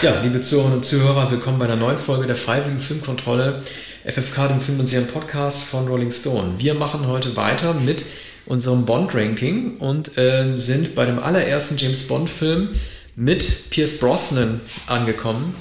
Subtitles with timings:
[0.00, 3.60] Ja, liebe Zuhörerinnen und Zuhörer, willkommen bei einer neuen Folge der Freiwilligen Filmkontrolle,
[4.04, 6.54] FFK, dem Film- und Serien-Podcast von Rolling Stone.
[6.58, 8.04] Wir machen heute weiter mit
[8.46, 12.68] unserem Bond-Ranking und äh, sind bei dem allerersten James Bond-Film
[13.16, 15.56] mit Pierce Brosnan angekommen.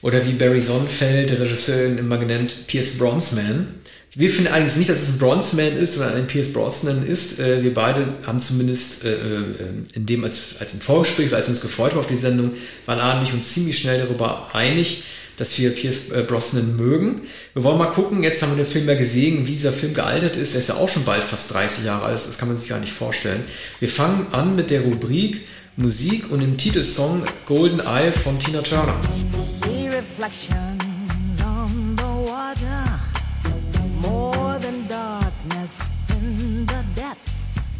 [0.00, 3.66] Oder wie Barry Sonnenfeld, der Regisseur, immer genannt, Pierce Bronzeman.
[4.14, 7.38] Wir finden eigentlich nicht, dass es ein Bronzeman ist, sondern ein Pierce Brosnan ist.
[7.38, 9.44] Äh, wir beide haben zumindest äh, äh,
[9.94, 12.52] in dem, als, als im Vorgespräch, als wir uns gefreut haben auf die Sendung,
[12.86, 15.04] waren Arne und ziemlich schnell darüber einig,
[15.36, 17.20] dass wir Pierce Brosnan mögen.
[17.54, 20.36] Wir wollen mal gucken, jetzt haben wir den Film ja gesehen, wie dieser Film gealtert
[20.36, 20.54] ist.
[20.54, 22.80] Er ist ja auch schon bald fast 30 Jahre alt, das kann man sich gar
[22.80, 23.44] nicht vorstellen.
[23.78, 25.42] Wir fangen an mit der Rubrik
[25.80, 28.96] Musik und dem Titelsong Golden Eye von Tina Turner.
[29.40, 30.82] See reflections
[31.40, 32.77] on the water,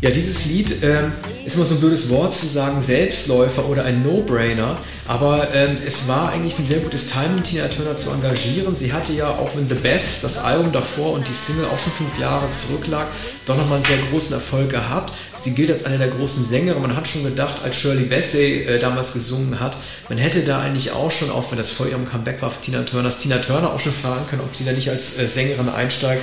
[0.00, 1.08] Ja, dieses Lied äh,
[1.44, 6.06] ist immer so ein blödes Wort zu sagen, Selbstläufer oder ein No-Brainer, aber ähm, es
[6.06, 8.76] war eigentlich ein sehr gutes Timing, Tina Turner zu engagieren.
[8.76, 11.92] Sie hatte ja auch wenn The Best, das Album davor und die Single auch schon
[11.92, 13.08] fünf Jahre zurücklag,
[13.44, 15.14] doch nochmal einen sehr großen Erfolg gehabt.
[15.36, 16.82] Sie gilt als eine der großen Sängerinnen.
[16.82, 19.76] Man hat schon gedacht, als Shirley Bassey äh, damals gesungen hat,
[20.08, 23.08] man hätte da eigentlich auch schon, auch wenn das vor ihrem Comeback war Tina Turner,
[23.08, 26.22] dass Tina Turner auch schon fragen können, ob sie da nicht als äh, Sängerin einsteigt.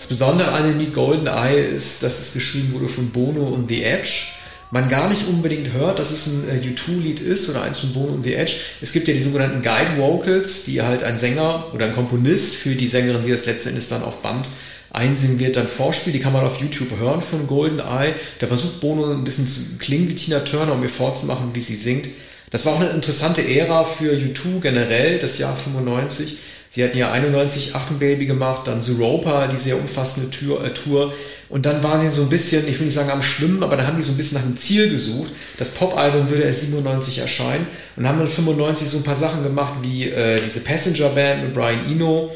[0.00, 3.68] Das Besondere an dem Lied Golden Eye ist, dass es geschrieben wurde von Bono und
[3.68, 4.28] The Edge.
[4.70, 8.14] Man gar nicht unbedingt hört, dass es ein äh, U2-Lied ist oder eins von Bono
[8.14, 8.54] und The Edge.
[8.80, 12.74] Es gibt ja die sogenannten Guide Vocals, die halt ein Sänger oder ein Komponist für
[12.74, 14.48] die Sängerin, die das letzten Endes dann auf Band
[14.90, 16.16] einsingen wird, dann vorspielt.
[16.16, 18.14] Die kann man auf YouTube hören von Golden Eye.
[18.38, 21.76] Da versucht Bono ein bisschen zu klingen wie Tina Turner, um mir vorzumachen, wie sie
[21.76, 22.08] singt.
[22.50, 26.38] Das war auch eine interessante Ära für U2 generell, das Jahr 95
[26.72, 31.12] Sie hatten ja 91 Achtung Baby gemacht, dann Zuropa, die sehr umfassende Tour, äh, Tour.
[31.48, 33.88] Und dann war sie so ein bisschen, ich will nicht sagen am Schwimmen, aber da
[33.88, 35.32] haben die so ein bisschen nach einem Ziel gesucht.
[35.58, 37.66] Das Pop-Album würde erst 97 erscheinen
[37.96, 41.54] und haben dann 95 so ein paar Sachen gemagemacht wie äh, diese Passenger Band mit
[41.54, 42.30] Brian Eno.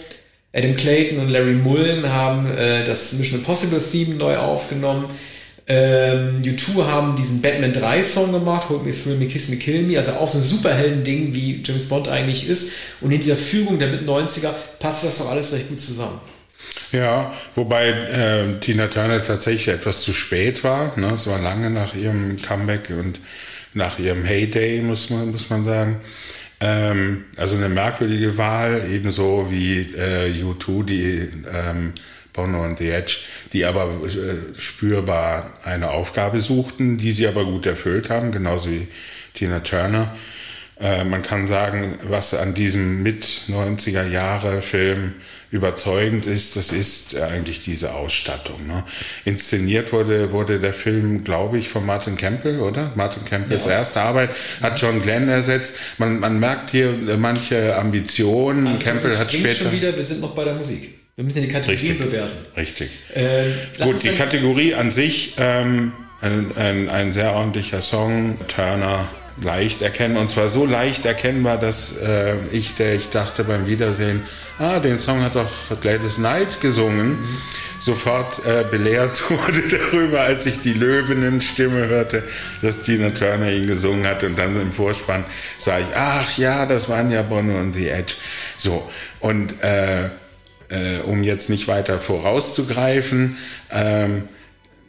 [0.52, 5.06] Adam Clayton und Larry Mullen haben äh, das Mission Impossible Theme neu aufgenommen.
[5.66, 9.82] Ähm, U2 haben diesen Batman 3 Song gemacht, Hold Me Thrill Me, Kiss Me, Kill
[9.82, 12.72] Me, also auch so ein Superhelden-Ding, wie James Bond eigentlich ist.
[13.00, 16.20] Und in dieser Fügung der Mit-90er passt das doch alles recht gut zusammen.
[16.92, 20.98] Ja, wobei äh, Tina Turner tatsächlich etwas zu spät war.
[20.98, 21.12] Ne?
[21.14, 23.18] Es war lange nach ihrem Comeback und
[23.72, 26.00] nach ihrem Heyday, muss man, muss man sagen.
[26.60, 31.92] Ähm, also eine merkwürdige Wahl, ebenso wie äh, U2, die ähm,
[32.34, 33.18] Bono und The Edge,
[33.52, 38.88] die aber äh, spürbar eine Aufgabe suchten, die sie aber gut erfüllt haben, genauso wie
[39.32, 40.14] Tina Turner.
[40.80, 45.14] Äh, man kann sagen, was an diesem mit 90er Jahre Film
[45.52, 48.66] überzeugend ist, das ist eigentlich diese Ausstattung.
[48.66, 48.82] Ne?
[49.24, 52.90] Inszeniert wurde, wurde der Film, glaube ich, von Martin Campbell, oder?
[52.96, 53.70] Martin Campbells ja.
[53.70, 55.76] erste Arbeit hat John Glenn ersetzt.
[55.98, 58.66] Man, man merkt hier manche Ambitionen.
[58.66, 59.66] Also Campbell hat später.
[59.66, 61.03] Schon wieder, wir sind noch bei der Musik.
[61.16, 62.06] Wir müssen ja die Kategorien Richtig.
[62.10, 62.46] bewerten.
[62.56, 62.90] Richtig.
[63.14, 69.08] Äh, Gut, die Kategorie an sich, ähm, ein, ein, ein sehr ordentlicher Song, Turner
[69.40, 74.22] leicht erkennen und zwar so leicht erkennbar, dass äh, ich, der ich dachte beim Wiedersehen,
[74.58, 77.38] ah, den Song hat doch Gladys Knight gesungen, mhm.
[77.80, 82.24] sofort äh, belehrt wurde darüber, als ich die Löwinnen-Stimme hörte,
[82.60, 85.24] dass Tina Turner ihn gesungen hat und dann im Vorspann
[85.58, 88.14] sah ich, ach ja, das waren ja Bono und The Edge.
[88.56, 90.10] So, und äh,
[90.68, 93.36] äh, um jetzt nicht weiter vorauszugreifen,
[93.70, 94.28] ähm,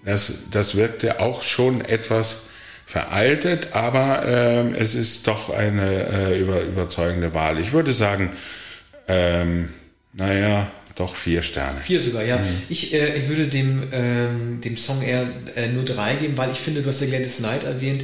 [0.03, 2.49] das, das wirkte auch schon etwas
[2.85, 7.59] veraltet, aber äh, es ist doch eine äh, über, überzeugende Wahl.
[7.59, 8.31] Ich würde sagen,
[9.07, 9.69] ähm,
[10.13, 11.79] naja, doch vier Sterne.
[11.81, 12.37] Vier sogar, ja.
[12.37, 12.43] Mhm.
[12.69, 16.59] Ich, äh, ich würde dem, ähm, dem Song eher äh, nur drei geben, weil ich
[16.59, 18.03] finde, du hast ja Gladys Knight erwähnt.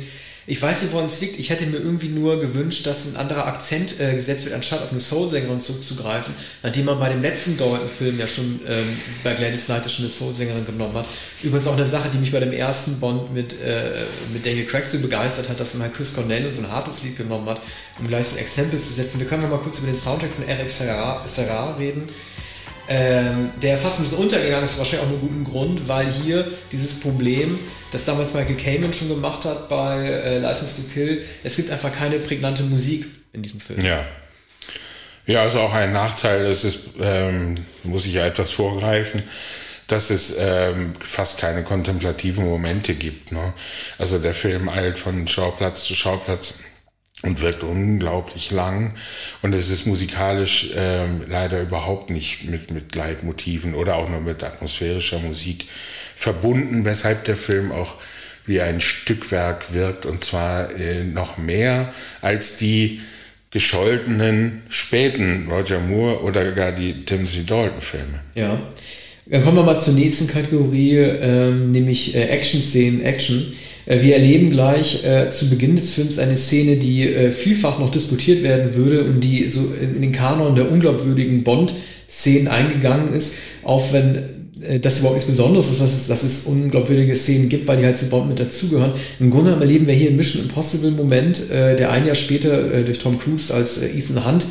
[0.51, 1.39] Ich weiß nicht, woran es liegt.
[1.39, 4.91] Ich hätte mir irgendwie nur gewünscht, dass ein anderer Akzent äh, gesetzt wird, anstatt auf
[4.91, 8.83] eine Soul-Sängerin zurückzugreifen, nachdem man bei dem letzten Dalton-Film ja schon ähm,
[9.23, 11.05] bei Gladys Knight schon eine Soul-Sängerin genommen hat.
[11.41, 13.91] Übrigens auch eine Sache, die mich bei dem ersten Bond mit, äh,
[14.33, 17.01] mit Daniel Craig so begeistert hat, dass man halt Chris Cornell und so ein hartes
[17.03, 17.61] Lied genommen hat,
[17.99, 19.21] um gleich so ein Exempel zu setzen.
[19.21, 22.09] Wir können noch mal kurz über den Soundtrack von Eric Serra, Serra reden.
[22.93, 26.99] Ähm, der fast ein bisschen untergegangen ist, wahrscheinlich auch mit gutem Grund, weil hier dieses
[26.99, 27.57] Problem,
[27.93, 31.95] das damals Michael Kamen schon gemacht hat bei äh, License to Kill, es gibt einfach
[31.95, 33.79] keine prägnante Musik in diesem Film.
[33.79, 34.03] Ja.
[35.25, 39.23] Ja, ist auch ein Nachteil, das ist, ähm, muss ich ja etwas vorgreifen,
[39.87, 43.31] dass es ähm, fast keine kontemplativen Momente gibt.
[43.31, 43.53] Ne?
[43.99, 46.59] Also der Film eilt von Schauplatz zu Schauplatz
[47.23, 48.93] und wirkt unglaublich lang.
[49.41, 54.43] Und es ist musikalisch ähm, leider überhaupt nicht mit, mit Leitmotiven oder auch nur mit
[54.43, 55.65] atmosphärischer Musik
[56.15, 57.95] verbunden, weshalb der Film auch
[58.45, 63.01] wie ein Stückwerk wirkt und zwar äh, noch mehr als die
[63.51, 68.19] gescholtenen späten Roger Moore oder gar die Timothy Dalton-Filme.
[68.33, 68.61] Ja.
[69.27, 73.37] Dann kommen wir mal zur nächsten Kategorie, ähm, nämlich äh, Action-Szenen, Action.
[73.37, 77.89] Äh, wir erleben gleich äh, zu Beginn des Films eine Szene, die äh, vielfach noch
[77.89, 83.91] diskutiert werden würde und die so in den Kanon der unglaubwürdigen Bond-Szenen eingegangen ist, auch
[83.91, 87.77] wenn äh, das überhaupt nichts Besonderes ist, dass es, dass es unglaubwürdige Szenen gibt, weil
[87.77, 88.93] die halt zu Bond mit dazugehören.
[89.19, 92.83] Im Grunde erleben wir hier einen Mission Impossible Moment, äh, der ein Jahr später äh,
[92.83, 94.45] durch Tom Cruise als äh, Ethan Hunt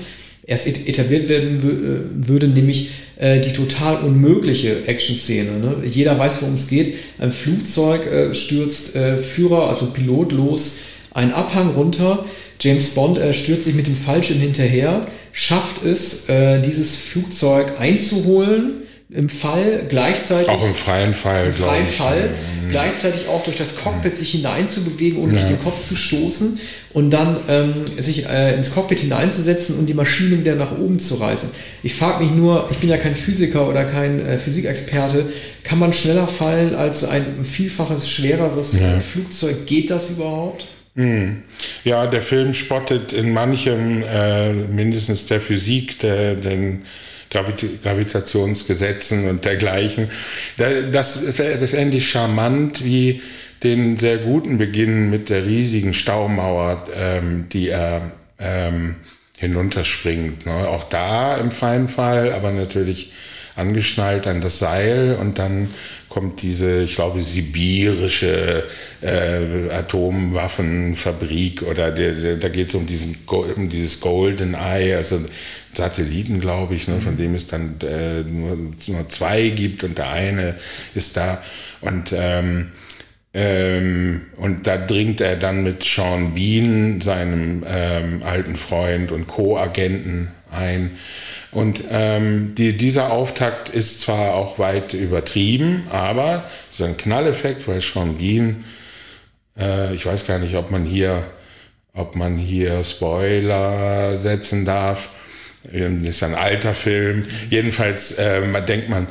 [0.47, 5.53] erst etabliert werden äh, würde, nämlich äh, die total unmögliche Action-Szene.
[5.53, 5.77] Ne?
[5.87, 6.97] Jeder weiß, worum es geht.
[7.19, 10.79] Ein Flugzeug stürzt Führer, also Pilot los,
[11.13, 12.25] einen Abhang runter.
[12.61, 16.27] James Bond stürzt sich mit dem Fallschirm hinterher, schafft es,
[16.65, 18.83] dieses Flugzeug einzuholen
[19.13, 20.49] im Fall gleichzeitig.
[20.49, 21.97] Auch im freien Fall, Im freien ich.
[21.97, 22.29] Fall.
[22.29, 22.71] Mhm.
[22.71, 25.45] Gleichzeitig auch durch das Cockpit sich hineinzubewegen und ja.
[25.45, 26.61] den Kopf zu stoßen
[26.93, 31.17] und dann ähm, sich äh, ins Cockpit hineinzusetzen und die Maschine wieder nach oben zu
[31.17, 31.51] reißen.
[31.83, 35.27] Ich frage mich nur, ich bin ja kein Physiker oder kein äh, Physikexperte,
[35.65, 39.01] kann man schneller fallen als ein vielfaches schwereres ja.
[39.01, 39.67] Flugzeug?
[39.67, 40.67] Geht das überhaupt?
[40.95, 41.43] Mhm.
[41.83, 46.83] Ja, der Film spottet in manchem, äh, mindestens der Physik, der, den
[47.31, 50.11] Gravit Gravitationsgesetzen und dergleichen.
[50.93, 53.23] Das fände ich charmant, wie
[53.63, 58.97] den sehr guten Beginn mit der riesigen Staumauer, ähm, die er ähm,
[59.39, 60.47] hinunterspringt.
[60.47, 60.69] Ne?
[60.69, 63.13] Auch da im freien Fall, aber natürlich
[63.61, 65.69] angeschnallt an das Seil und dann
[66.09, 68.65] kommt diese, ich glaube, sibirische
[69.01, 73.17] äh, Atomwaffenfabrik oder der, der, da geht es um, diesen,
[73.57, 75.21] um dieses Golden Eye, also
[75.73, 80.11] Satelliten, glaube ich, ne, von dem es dann äh, nur, nur zwei gibt und der
[80.11, 80.57] eine
[80.97, 81.41] ist da.
[81.81, 82.73] Und ähm,
[83.33, 90.29] ähm, und da dringt er dann mit Sean Bean, seinem ähm, alten Freund und Co-Agenten,
[90.51, 90.91] ein.
[91.53, 97.81] Und ähm, die, dieser Auftakt ist zwar auch weit übertrieben, aber ist ein Knalleffekt, weil
[97.81, 98.65] Sean Bean,
[99.59, 101.25] äh, ich weiß gar nicht, ob man hier,
[101.93, 105.09] ob man hier Spoiler setzen darf.
[105.65, 107.27] Das ist ein alter Film.
[107.51, 109.09] Jedenfalls äh, denkt man,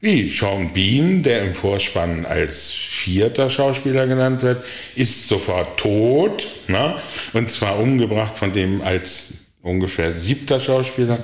[0.00, 4.64] wie Sean Bean, der im Vorspann als vierter Schauspieler genannt wird,
[4.96, 6.48] ist sofort tot.
[6.66, 6.96] Ne?
[7.34, 11.18] Und zwar umgebracht von dem als ungefähr siebter Schauspieler.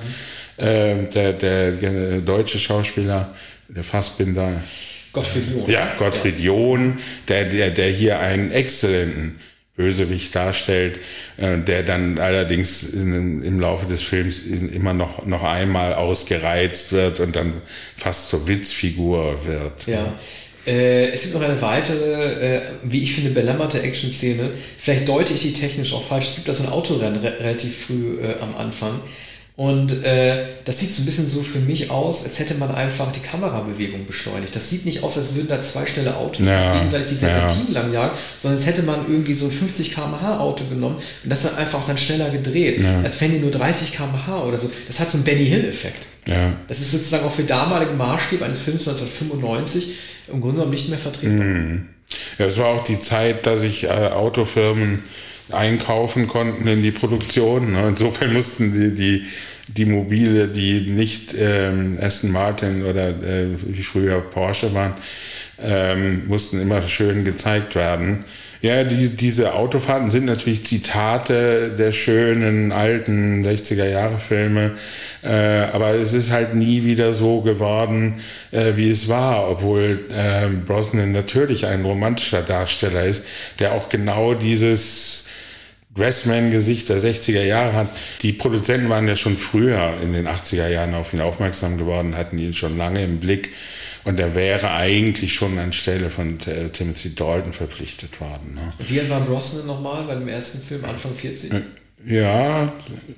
[0.59, 3.33] Äh, der, der, der, deutsche Schauspieler,
[3.69, 4.61] der Fassbinder.
[5.13, 5.69] Gottfried John.
[5.69, 6.97] Ja, Gottfried John,
[7.27, 9.39] der, der, der hier einen exzellenten
[9.79, 10.99] Bösewicht darstellt,
[11.37, 17.21] äh, der dann allerdings in, im Laufe des Films immer noch, noch einmal ausgereizt wird
[17.21, 17.53] und dann
[17.95, 19.87] fast zur Witzfigur wird.
[19.87, 20.13] Ja.
[20.67, 24.49] Äh, es gibt noch eine weitere, äh, wie ich finde, belämmerte Action-Szene.
[24.77, 26.27] Vielleicht deute ich die technisch auch falsch.
[26.27, 28.99] Es gibt da so ein Autorennen re relativ früh äh, am Anfang.
[29.59, 33.11] Und äh, das sieht so ein bisschen so für mich aus, als hätte man einfach
[33.11, 34.55] die Kamerabewegung beschleunigt.
[34.55, 37.81] Das sieht nicht aus, als würden da zwei schnelle Autos ja, gegenseitig die Serpentinen ja.
[37.81, 41.43] lang jagen, sondern als hätte man irgendwie so ein 50 km/h Auto genommen und das
[41.43, 42.79] dann einfach dann schneller gedreht.
[42.79, 43.01] Ja.
[43.03, 44.71] Als wenn die nur 30 km/h oder so.
[44.87, 46.07] Das hat so einen Benny Hill-Effekt.
[46.25, 46.53] Ja.
[46.69, 49.97] Das ist sozusagen auch für damaligen Maßstab eines Films 1995
[50.31, 51.45] im Grunde genommen nicht mehr vertretbar.
[51.45, 51.89] Mhm.
[52.37, 55.03] Ja, es war auch die Zeit, dass sich äh, Autofirmen
[55.51, 57.73] einkaufen konnten in die Produktion.
[57.73, 57.87] Ne?
[57.89, 59.25] Insofern mussten die, die,
[59.75, 64.93] die Mobile, die nicht ähm, Aston Martin oder äh, wie früher Porsche waren,
[65.61, 68.25] ähm, mussten immer schön gezeigt werden.
[68.61, 74.71] Ja, die, diese Autofahrten sind natürlich Zitate der schönen alten 60er Jahre Filme,
[75.23, 75.29] äh,
[75.71, 78.19] aber es ist halt nie wieder so geworden,
[78.51, 83.25] äh, wie es war, obwohl äh, Brosnan natürlich ein romantischer Darsteller ist,
[83.59, 85.28] der auch genau dieses
[85.99, 87.89] Dressman-Gesicht der 60er Jahre hat.
[88.21, 92.39] Die Produzenten waren ja schon früher in den 80er Jahren auf ihn aufmerksam geworden, hatten
[92.39, 93.49] ihn schon lange im Blick.
[94.05, 96.39] Und er wäre eigentlich schon anstelle von
[96.71, 98.55] Timothy Dalton verpflichtet worden.
[98.55, 98.61] Ne?
[98.87, 101.51] Wie alt war Brosnan nochmal beim ersten Film, Anfang 40?
[102.05, 102.71] Ja,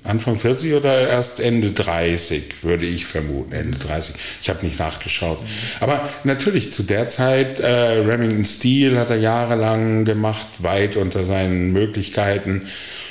[0.03, 3.53] Anfang 40 oder erst Ende 30, würde ich vermuten.
[3.53, 4.15] Ende 30.
[4.41, 5.39] Ich habe nicht nachgeschaut.
[5.39, 5.47] Mhm.
[5.81, 11.71] Aber natürlich zu der Zeit, äh, Remington Steel hat er jahrelang gemacht, weit unter seinen
[11.71, 12.63] Möglichkeiten.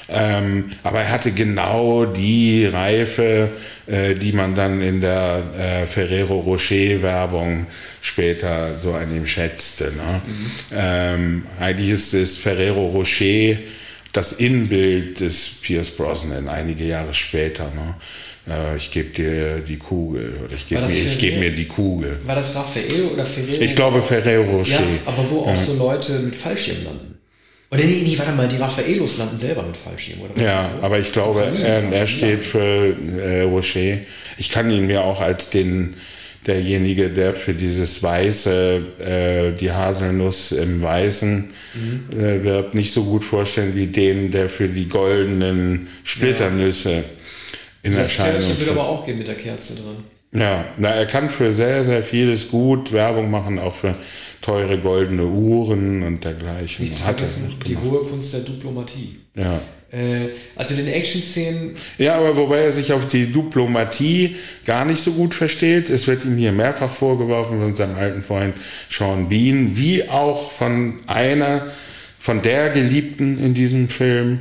[0.09, 3.51] Ähm, aber er hatte genau die Reife,
[3.87, 7.67] äh, die man dann in der äh, Ferrero Rocher Werbung
[8.01, 9.85] später so an ihm schätzte.
[9.85, 10.21] Ne?
[10.27, 10.51] Mhm.
[10.75, 13.57] Ähm, eigentlich ist es Ferrero Rocher
[14.13, 17.71] das Innenbild des Pierce Brosnan einige Jahre später.
[17.75, 17.95] Ne?
[18.49, 22.19] Äh, ich gebe dir die Kugel oder ich gebe mir, geb mir die Kugel.
[22.25, 23.63] War das Raffaello oder Ferrero?
[23.63, 24.81] Ich glaube Ferrero Rocher.
[24.81, 25.57] Ja, aber wo auch ja.
[25.57, 27.19] so Leute mit Fallschirmen landen.
[27.73, 30.43] Oder nee, nee, warte mal, die Raffaelos landen selber mit Fallschirm, oder?
[30.43, 30.85] Ja, so?
[30.85, 33.99] aber ich glaube, er, er steht für äh, Rocher.
[34.39, 35.95] Ich kann ihn mir auch als den
[36.47, 42.19] derjenige, der für dieses Weiße, äh, die Haselnuss im Weißen mhm.
[42.19, 47.03] äh, wird, nicht so gut vorstellen wie den, der für die goldenen Splitternüsse ja.
[47.83, 48.61] in das Erscheinung tritt.
[48.61, 49.97] wird aber auch gehen mit der Kerze drin.
[50.33, 53.97] Ja, na, er kann für sehr, sehr vieles gut Werbung machen, auch für
[54.41, 56.85] teure goldene Uhren und dergleichen.
[56.85, 59.19] Nicht zu vergessen, die hohe Kunst der Diplomatie.
[59.35, 59.61] Ja.
[59.93, 61.75] Äh, also den Action-Szenen.
[61.99, 65.91] Ja, aber wobei er sich auf die Diplomatie gar nicht so gut versteht.
[65.91, 68.57] Es wird ihm hier mehrfach vorgeworfen von seinem alten Freund
[68.89, 71.67] Sean Bean, wie auch von einer,
[72.21, 74.41] von der Geliebten in diesem Film,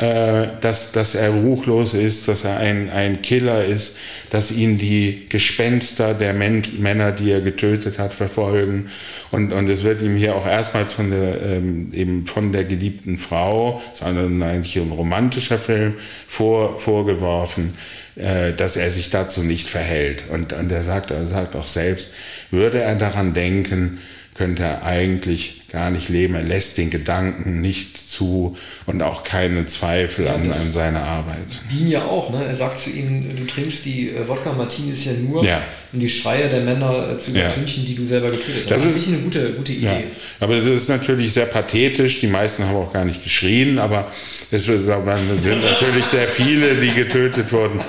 [0.00, 3.98] äh, dass, dass er ruchlos ist, dass er ein, ein Killer ist,
[4.30, 8.88] dass ihn die Gespenster der Men Männer, die er getötet hat, verfolgen.
[9.30, 13.18] Und, und es wird ihm hier auch erstmals von der, ähm, eben von der geliebten
[13.18, 15.94] Frau, das ist eigentlich ein romantischer Film,
[16.26, 17.74] vor, vorgeworfen,
[18.16, 20.24] äh, dass er sich dazu nicht verhält.
[20.30, 22.10] Und, und er sagt, er sagt auch selbst,
[22.50, 23.98] würde er daran denken,
[24.40, 26.34] könnte er eigentlich gar nicht leben.
[26.34, 28.56] Er lässt den Gedanken nicht zu
[28.86, 31.36] und auch keine Zweifel ja, an, an seiner Arbeit.
[31.68, 32.46] Bean ja auch, ne?
[32.46, 35.60] Er sagt zu ihnen, du trinkst die äh, Wodka Martini ist ja nur, ja.
[35.92, 37.88] um die Schreie der Männer äh, zu übertünchen, ja.
[37.90, 38.70] die du selber getötet hast.
[38.70, 39.84] Das, das ist eine gute, gute Idee.
[39.84, 40.00] Ja.
[40.40, 42.20] Aber das ist natürlich sehr pathetisch.
[42.20, 44.10] Die meisten haben auch gar nicht geschrien, aber
[44.50, 47.82] es sind natürlich sehr viele, die getötet wurden.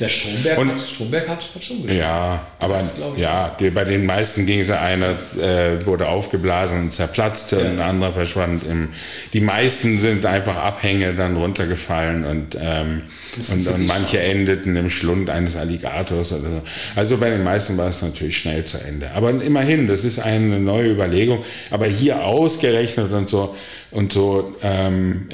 [0.00, 2.00] Der Stromberg, und, hat, Stromberg hat, hat schon gespielt.
[2.00, 6.92] Ja, aber das, ja, die, bei den meisten ging es, einer äh, wurde aufgeblasen und
[6.92, 7.58] zerplatzt ja.
[7.58, 8.64] und ein anderer verschwand.
[8.64, 8.88] Im,
[9.34, 13.02] die meisten sind einfach Abhänge dann runtergefallen und, ähm,
[13.52, 16.62] und, und manche endeten im Schlund eines Alligators oder so.
[16.96, 19.10] Also bei den meisten war es natürlich schnell zu Ende.
[19.14, 21.44] Aber immerhin, das ist eine neue Überlegung.
[21.70, 23.54] Aber hier ausgerechnet und so,
[23.90, 25.26] und so ähm,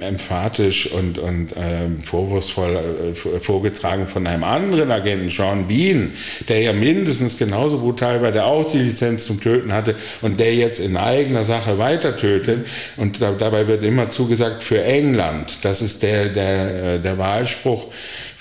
[0.00, 6.12] emphatisch und, und ähm, vorwurfsvoll äh, vorgetragen von einem anderen Agenten, Sean Bean,
[6.48, 10.54] der ja mindestens genauso brutal war, der auch die Lizenz zum Töten hatte und der
[10.54, 12.66] jetzt in eigener Sache weiter tötet.
[12.96, 15.64] Und da, dabei wird immer zugesagt für England.
[15.64, 17.86] Das ist der, der, äh, der Wahlspruch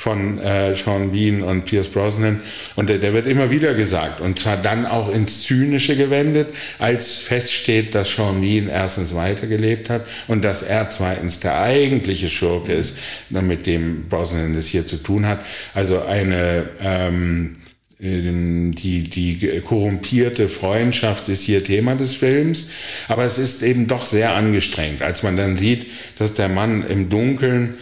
[0.04, 2.42] von äh, Sean Bean und Pierce Brosnan.
[2.76, 4.20] Und der, der wird immer wieder gesagt.
[4.20, 10.06] Und zwar dann auch ins Zynische gewendet, als feststeht, dass Sean Bean erstens weitergelebt hat
[10.28, 12.98] und dass er zweitens der eigentliche Schurke ist,
[13.30, 15.40] mit dem Brosnan es hier zu tun hat.
[15.74, 17.56] Also eine ähm,
[18.00, 22.68] die, die korrumpierte Freundschaft ist hier Thema des Films,
[23.08, 25.86] aber es ist eben doch sehr angestrengt, als man dann sieht,
[26.18, 27.76] dass der Mann im Dunkeln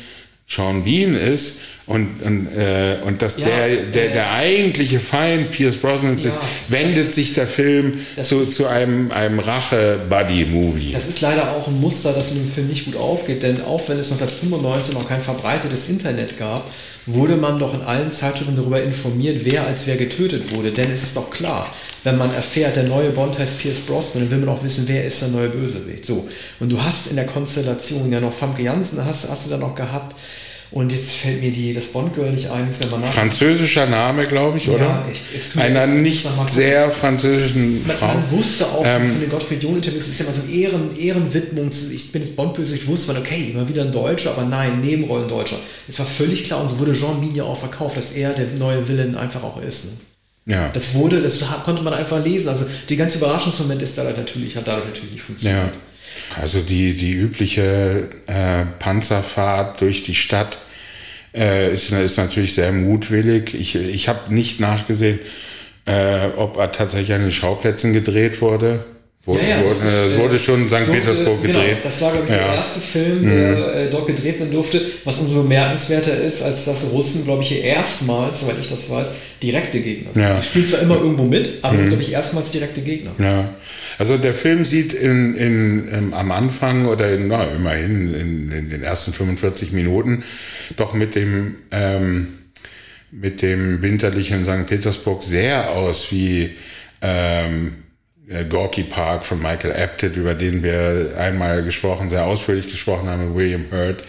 [0.47, 5.51] Sean Bean ist und, und, äh, und dass ja, der, der, äh, der eigentliche Feind
[5.51, 10.93] Pierce Brosnan ja, ist, wendet sich der Film zu, ist, zu einem, einem Rache-Buddy-Movie.
[10.93, 13.81] Das ist leider auch ein Muster, das in dem Film nicht gut aufgeht, denn auch
[13.89, 16.71] wenn es 1995 noch kein verbreitetes Internet gab,
[17.07, 20.71] wurde man doch in allen Zeitschriften darüber informiert, wer als wer getötet wurde.
[20.71, 21.67] Denn es ist doch klar,
[22.03, 25.05] wenn man erfährt, der neue Bond heißt Pierce Brosnan, dann will man auch wissen, wer
[25.05, 26.05] ist der neue Bösewicht.
[26.05, 26.27] So.
[26.59, 29.75] Und du hast in der Konstellation ja noch Famke Janssen, hast, hast du da noch
[29.75, 30.15] gehabt,
[30.71, 34.57] und jetzt fällt mir die, das Bond-Girl nicht ein, müssen wir mal Französischer Name, glaube
[34.57, 34.85] ich, oder?
[34.85, 38.07] Ja, ich, Einer nicht sehr französischen man, Frau.
[38.07, 41.71] Man wusste auch ähm, von den Gottfried John-Interviews, ist ja mal so eine Ehren, Ehrenwidmung.
[41.71, 44.79] Zu, ich bin jetzt Bond-Böse, ich wusste man, okay, immer wieder ein Deutscher, aber nein,
[44.79, 45.57] Nebenrollen Deutscher.
[45.89, 48.87] Es war völlig klar und so wurde Jean ja auch verkauft, dass er der neue
[48.87, 49.85] Villain einfach auch ist.
[49.85, 49.91] Ne?
[50.45, 50.69] Ja.
[50.73, 52.47] Das wurde, das konnte man einfach lesen.
[52.47, 55.65] Also die ganze Überraschungsmoment ist da natürlich, hat dadurch natürlich nicht funktioniert.
[55.65, 55.90] Ja.
[56.39, 60.59] Also die, die übliche äh, Panzerfahrt durch die Stadt
[61.33, 63.53] äh, ist, ist natürlich sehr mutwillig.
[63.53, 65.19] Ich, ich habe nicht nachgesehen,
[65.85, 68.85] äh, ob er tatsächlich an den Schauplätzen gedreht wurde.
[69.23, 70.77] Wurde, ja, ja, wurde, ist, wurde, schon in St.
[70.77, 71.67] Durfte, Petersburg gedreht.
[71.69, 72.37] Genau, das war, glaube ich, ja.
[72.37, 73.77] der erste Film, der mhm.
[73.77, 77.63] äh, dort gedreht werden durfte, was umso bemerkenswerter ist, als dass Russen, glaube ich, hier
[77.63, 79.09] erstmals, soweit ich das weiß,
[79.43, 80.23] direkte Gegner sind.
[80.23, 80.39] Ja.
[80.39, 81.89] Die spielen zwar immer irgendwo mit, aber mhm.
[81.89, 83.11] glaube ich, erstmals direkte Gegner.
[83.19, 83.53] Ja.
[83.99, 88.81] Also der Film sieht in, in, in am Anfang oder in, na, immerhin in, den
[88.81, 90.23] ersten 45 Minuten
[90.77, 92.39] doch mit dem, ähm,
[93.11, 94.65] mit dem winterlichen St.
[94.65, 96.49] Petersburg sehr aus wie
[97.03, 97.90] ähm, äh,
[98.49, 103.65] Gorky Park von Michael Apted, über den wir einmal gesprochen, sehr ausführlich gesprochen haben, William
[103.71, 104.05] Hurt.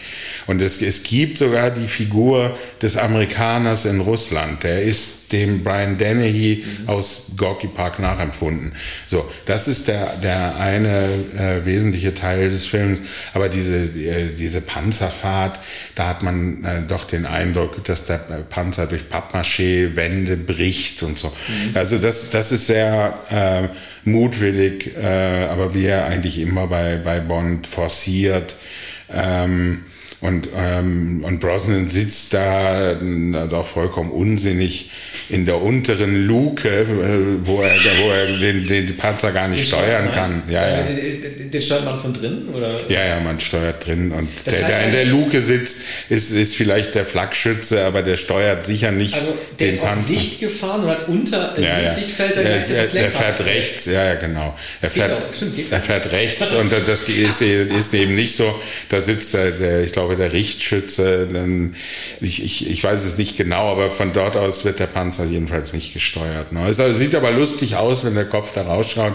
[0.47, 4.63] Und es, es gibt sogar die Figur des Amerikaners in Russland.
[4.63, 6.89] Der ist dem Brian Dennehy mhm.
[6.89, 8.73] aus Gorky Park nachempfunden.
[9.07, 11.05] So, das ist der, der eine
[11.37, 13.01] äh, wesentliche Teil des Films.
[13.33, 15.59] Aber diese, äh, diese Panzerfahrt,
[15.95, 21.17] da hat man äh, doch den Eindruck, dass der Panzer durch Pappmaché Wände bricht und
[21.17, 21.27] so.
[21.29, 21.71] Mhm.
[21.73, 23.67] Also das, das ist sehr, äh,
[24.05, 28.55] mutwillig, äh, aber wie er eigentlich immer bei, bei Bond forciert.
[29.11, 29.83] Ähm,
[30.23, 34.89] und, ähm, und Brosnan sitzt da doch vollkommen unsinnig
[35.27, 36.85] in der unteren Luke, äh,
[37.45, 40.43] wo er, wo er den, den Panzer gar nicht den steuern kann.
[40.47, 40.83] Ja, ja.
[40.83, 42.47] Den, den steuert man von drinnen?
[42.55, 42.79] Oder?
[42.87, 44.13] Ja, ja, man steuert drin.
[44.13, 48.15] Und das der, der in der Luke sitzt, ist, ist vielleicht der Flakschütze, aber der
[48.15, 49.99] steuert sicher nicht also der den ist Panzer.
[49.99, 51.93] Auf Sicht gefahren und hat unter ja, ja.
[51.95, 54.57] Sichtfeld der, er, er, er fährt rechts, ja, ja, genau.
[54.81, 59.33] Er fährt, stimmt, er fährt rechts und das ist, ist eben nicht so, da sitzt
[59.33, 61.27] der, der ich glaube, der Richtschütze.
[62.21, 65.73] Ich, ich, ich weiß es nicht genau, aber von dort aus wird der Panzer jedenfalls
[65.73, 66.51] nicht gesteuert.
[66.51, 66.67] Ne?
[66.67, 69.13] Es sieht aber lustig aus, wenn der Kopf da rausschaut.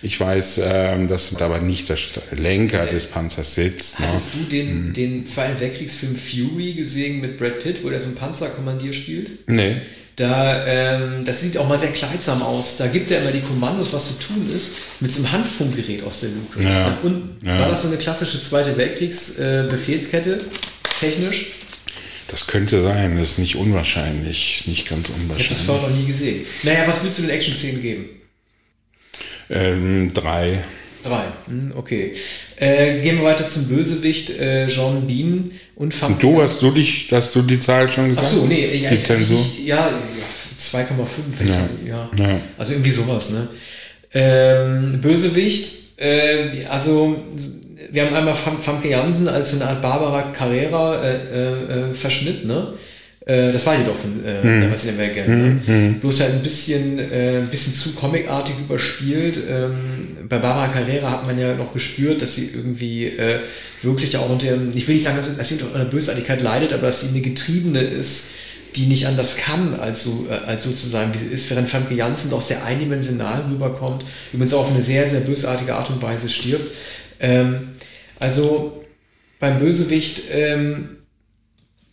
[0.00, 1.96] Ich weiß, ähm, dass aber nicht der
[2.36, 3.98] Lenker des Panzers sitzt.
[3.98, 4.06] Ne?
[4.06, 4.42] Hattest ne?
[4.42, 4.92] du den, hm.
[4.92, 9.48] den Zweiten Weltkriegsfilm Fury gesehen mit Brad Pitt, wo der so einen Panzerkommandier spielt?
[9.48, 9.76] Nee.
[10.18, 12.76] Da, ähm, das sieht auch mal sehr kleidsam aus.
[12.76, 16.20] Da gibt er immer die Kommandos, was zu tun ist, mit so einem Handfunkgerät aus
[16.20, 16.60] der Luke.
[16.60, 16.90] Ja.
[16.90, 17.46] Nach unten.
[17.46, 17.60] Ja.
[17.60, 21.52] War das so eine klassische Zweite Weltkriegs-Befehlskette, äh, technisch?
[22.26, 25.40] Das könnte sein, das ist nicht unwahrscheinlich, nicht ganz unwahrscheinlich.
[25.40, 26.44] Ich habe das vorher noch nie gesehen.
[26.64, 28.08] Naja, was willst du den Action-Szenen geben?
[29.50, 30.64] Ähm, drei.
[31.04, 32.16] Drei, hm, okay.
[32.60, 36.72] Äh, gehen wir weiter zum Bösewicht, äh, John Bean und Fam Und du hast du
[36.72, 38.26] dich, hast du die Zahl schon gesagt?
[38.28, 39.38] Ach so, nee, ja, die Zensur?
[39.38, 39.90] Ich, ja,
[40.58, 41.54] 2,5, ja.
[41.86, 42.10] ja.
[42.18, 42.40] ja.
[42.56, 43.48] Also irgendwie sowas, ne?
[44.12, 47.16] Ähm, Bösewicht, äh, also
[47.90, 52.44] wir haben einmal Famke Jansen als so eine Art Barbara Carrera äh, äh, äh Verschnitt,
[52.44, 52.74] ne?
[53.28, 54.60] Äh, das war jedoch von äh, hm.
[54.62, 55.26] der Vasilij Mergen.
[55.26, 55.38] Hm.
[55.38, 55.60] Ne?
[55.66, 56.00] Hm.
[56.00, 59.38] Bloß halt ein bisschen, äh, ein bisschen zu comicartig überspielt.
[59.48, 59.74] Ähm,
[60.28, 63.40] bei Barbara Carrera hat man ja noch gespürt, dass sie irgendwie äh,
[63.82, 67.02] wirklich auch unter, ich will nicht sagen, dass sie unter einer Bösartigkeit leidet, aber dass
[67.02, 68.30] sie eine Getriebene ist,
[68.76, 71.68] die nicht anders kann, als so, äh, als so zu sein, wie sie ist, während
[71.68, 76.00] Famke Janssen doch sehr eindimensional rüberkommt, übrigens auch auf eine sehr, sehr bösartige Art und
[76.00, 76.74] Weise stirbt.
[77.20, 77.72] Ähm,
[78.20, 78.82] also
[79.38, 80.97] beim Bösewicht, ähm,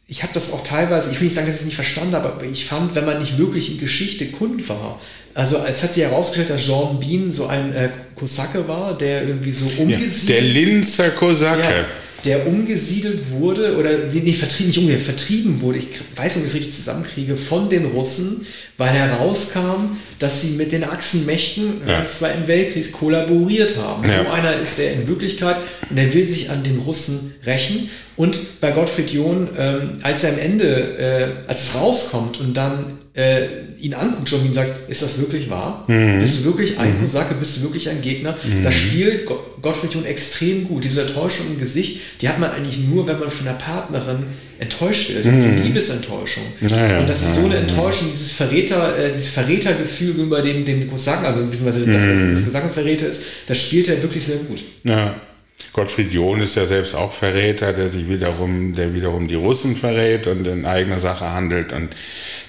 [0.08, 2.32] ich habe das auch teilweise, ich will nicht sagen, dass ich es nicht verstanden habe,
[2.32, 5.00] aber ich fand, wenn man nicht wirklich in Geschichte kund war,
[5.34, 9.52] also es hat sich herausgestellt, dass Jean Bean so ein äh, Kosake war, der irgendwie
[9.52, 10.30] so umgesiedelt...
[10.30, 11.62] Ja, der Linzer Kosake.
[11.62, 11.86] Ja,
[12.24, 16.48] der umgesiedelt wurde, oder nee, vertrieben, nicht umgesiedelt, vertrieben wurde, ich weiß nicht, ob ich
[16.48, 18.46] es richtig zusammenkriege, von den Russen,
[18.78, 22.02] weil herauskam, dass sie mit den Achsenmächten ja.
[22.02, 24.08] des Zweiten Weltkriegs kollaboriert haben.
[24.08, 24.24] Ja.
[24.24, 25.58] So einer ist er in Wirklichkeit
[25.90, 27.90] und er will sich an den Russen rächen.
[28.16, 33.00] Und bei Gottfried John, ähm, als er am Ende, äh, als es rauskommt und dann
[33.14, 33.48] äh,
[33.80, 35.86] ihn anguckt schon und sagt, ist das wirklich wahr?
[35.88, 36.20] Mhm.
[36.20, 37.02] Bist du wirklich ein mhm.
[37.02, 37.36] Kosake?
[37.36, 38.36] Bist du wirklich ein Gegner?
[38.44, 38.64] Mhm.
[38.64, 39.26] Das spielt
[39.62, 40.84] Gottfried John extrem gut.
[40.84, 44.24] Diese Enttäuschung im Gesicht, die hat man eigentlich nur, wenn man von der Partnerin
[44.60, 45.26] enttäuscht wird.
[45.26, 45.62] Also mhm.
[45.62, 46.44] Liebesenttäuschung.
[46.62, 50.90] Naja, und das ist so eine Enttäuschung, dieses Verräter, äh, dieses Verrätergefühl gegenüber dem, dem
[50.90, 52.46] Kosaken, also beziehungsweise dass das, das mhm.
[52.46, 54.62] Kosakenverräter ist, das spielt er wirklich sehr gut.
[54.84, 55.16] Ja.
[55.74, 60.28] Gottfried John ist ja selbst auch Verräter, der sich wiederum, der wiederum die Russen verrät
[60.28, 61.90] und in eigener Sache handelt und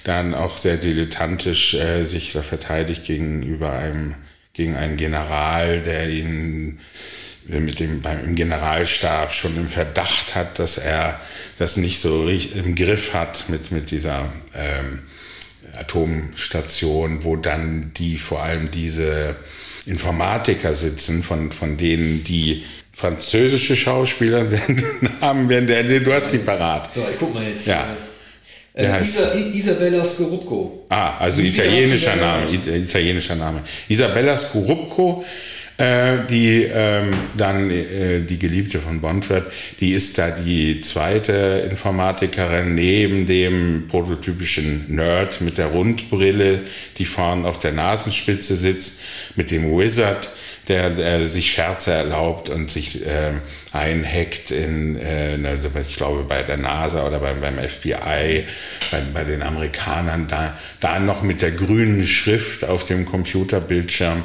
[0.05, 4.15] dann auch sehr dilettantisch äh, sich da verteidigt gegenüber einem,
[4.53, 6.79] gegen einen General, der ihn
[7.47, 11.19] mit dem beim Generalstab schon im Verdacht hat, dass er
[11.57, 14.99] das nicht so im Griff hat mit, mit dieser ähm,
[15.79, 19.35] Atomstation, wo dann die vor allem diese
[19.85, 24.45] Informatiker sitzen, von, von denen die französische Schauspieler
[25.21, 26.03] haben werden.
[26.03, 26.93] Du hast die parat.
[26.93, 27.67] So, ich guck mal jetzt.
[27.67, 27.95] Ja.
[28.77, 30.85] Äh, Isa, Isabella Scorupco.
[30.89, 33.63] Ah, also italienischer Name, italienischer Name.
[33.87, 35.23] Isabella Scorupco,
[35.77, 41.67] äh, die ähm, dann äh, die Geliebte von Bond wird, die ist da die zweite
[41.69, 46.61] Informatikerin neben dem prototypischen Nerd mit der Rundbrille,
[46.97, 49.01] die vorne auf der Nasenspitze sitzt,
[49.35, 50.29] mit dem Wizard
[50.67, 53.31] der, der sich Scherze erlaubt und sich äh,
[53.71, 58.43] einhackt in, äh, ne, ich glaube, bei der NASA oder beim, beim FBI,
[58.91, 64.23] bei, bei den Amerikanern, da, da noch mit der grünen Schrift auf dem Computerbildschirm.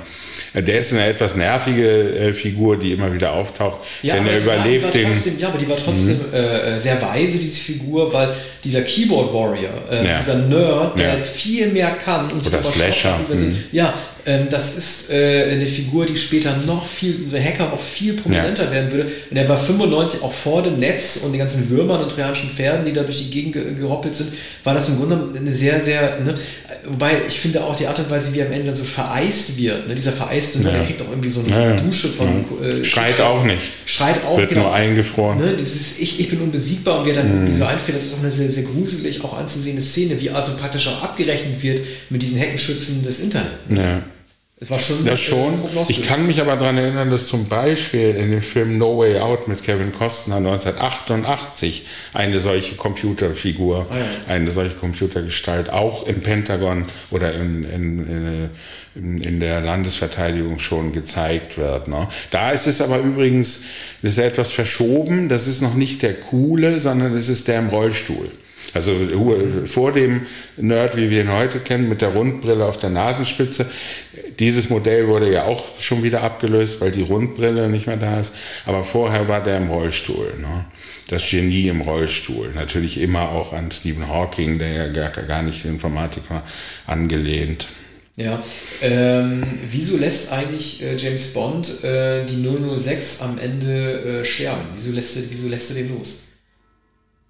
[0.54, 4.38] Äh, der ist eine etwas nervige äh, Figur, die immer wieder auftaucht, ja, denn er
[4.38, 5.12] überlebt den.
[5.12, 6.34] Trotzdem, ja, aber die war trotzdem mhm.
[6.34, 10.18] äh, sehr weise, diese Figur, weil dieser Keyboard Warrior, äh, ja.
[10.18, 11.24] dieser Nerd, der ja.
[11.24, 13.18] viel mehr kann und Oder Slasher.
[13.28, 13.64] Mhm.
[13.72, 18.14] Ja, ähm, das ist äh, eine Figur, die später noch viel, der Hacker noch viel
[18.14, 19.10] prominenter werden würde.
[19.30, 22.84] Und er war 95 auch vor dem Netz und den ganzen Würmern und trojanischen Pferden,
[22.84, 24.32] die da durch die Gegend geroppelt sind,
[24.64, 26.34] war das im Grunde eine sehr, sehr, ne?
[26.86, 29.58] wobei ich finde auch die Art und Weise, wie er am Ende dann so vereist
[29.58, 29.94] wird, ne?
[29.94, 30.70] dieser vereiste, ne?
[30.70, 31.76] der kriegt auch irgendwie so eine ja.
[31.76, 32.44] Dusche von...
[32.62, 33.62] Äh, Schreit auch nicht.
[33.86, 34.62] Schreit auch, Wird genau.
[34.62, 35.38] nur eingefroren.
[35.38, 35.56] Ne?
[35.58, 37.34] Dieses ich, ich bin unbesiegbar und wie er dann mhm.
[37.42, 40.56] irgendwie so einfällt, das ist auch eine sehr, sehr gruselig auch anzusehende Szene, wie also
[40.58, 41.80] praktisch auch abgerechnet wird
[42.10, 43.52] mit diesen Heckenschützen des Internets.
[43.68, 44.02] Ja.
[44.62, 45.04] Das war schon.
[45.04, 45.60] Ja, schon.
[45.88, 49.48] Ich kann mich aber daran erinnern, dass zum Beispiel in dem Film No Way Out
[49.48, 54.04] mit Kevin Costner 1988 eine solche Computerfigur, ah, ja.
[54.32, 58.50] eine solche Computergestalt auch im Pentagon oder in, in,
[58.94, 61.88] in, in der Landesverteidigung schon gezeigt wird.
[61.88, 62.06] Ne?
[62.30, 63.64] Da ist es aber übrigens,
[64.00, 67.68] das ist etwas verschoben, das ist noch nicht der coole, sondern es ist der im
[67.70, 68.30] Rollstuhl.
[68.74, 68.94] Also
[69.66, 70.22] vor dem
[70.56, 73.66] Nerd, wie wir ihn heute kennen, mit der Rundbrille auf der Nasenspitze.
[74.38, 78.34] Dieses Modell wurde ja auch schon wieder abgelöst, weil die Rundbrille nicht mehr da ist.
[78.64, 80.32] Aber vorher war der im Rollstuhl.
[80.40, 80.64] Ne?
[81.08, 82.50] Das Genie im Rollstuhl.
[82.54, 86.42] Natürlich immer auch an Stephen Hawking, der ja gar, gar nicht Informatiker
[86.86, 87.66] angelehnt.
[88.16, 88.42] Ja,
[88.82, 92.46] ähm, wieso lässt eigentlich äh, James Bond äh, die
[92.78, 94.66] 006 am Ende äh, sterben?
[94.74, 96.31] Wieso lässt, wieso lässt er den los?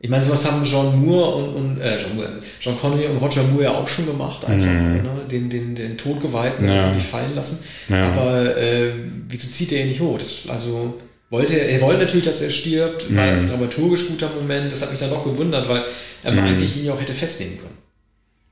[0.05, 2.29] Ich meine, sowas haben John Moore und, und äh, John, Moore,
[2.61, 4.97] John Connery und Roger Moore ja auch schon gemacht, einfach mhm.
[4.97, 5.11] ne?
[5.31, 6.93] den, den, den Todgeweihten ja.
[6.93, 7.65] nicht fallen lassen.
[7.89, 8.11] Ja.
[8.11, 8.91] Aber äh,
[9.29, 10.19] wieso zieht er ihn nicht hoch?
[10.19, 10.99] Das, also
[11.31, 13.17] wollte er wollte natürlich, dass er stirbt, mhm.
[13.17, 14.73] war das dramaturgisch guter Moment.
[14.73, 15.85] Das hat mich dann doch gewundert, weil
[16.25, 16.41] er mhm.
[16.41, 17.79] eigentlich ihn ja auch hätte festnehmen können.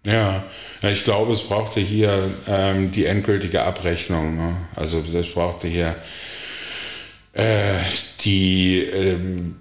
[0.07, 0.45] Ja,
[0.89, 4.37] ich glaube, es brauchte hier ähm, die endgültige Abrechnung.
[4.37, 4.57] Ne?
[4.77, 5.97] Also es brauchte hier
[7.33, 7.75] äh,
[8.21, 9.57] die ähm,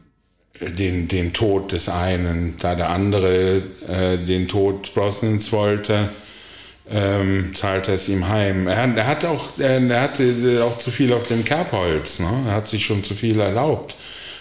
[0.59, 6.09] den, den Tod des einen, da der andere äh, den Tod Brosnans wollte,
[6.91, 8.67] ähm, zahlte es ihm heim.
[8.67, 12.45] Er, er, hat auch, er, er hatte auch zu viel auf dem Kerbholz, ne?
[12.47, 13.95] er hat sich schon zu viel erlaubt.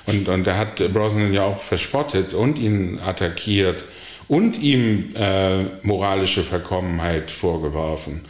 [0.06, 3.84] Und, und er hat Brosnan ja auch verspottet und ihn attackiert
[4.26, 8.22] und ihm äh, moralische Verkommenheit vorgeworfen.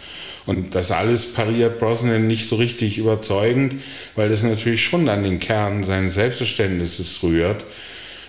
[0.49, 3.75] Und das alles pariert Brosnan nicht so richtig überzeugend,
[4.17, 7.67] weil das natürlich schon an den Kern seines Selbstverständnisses rührt.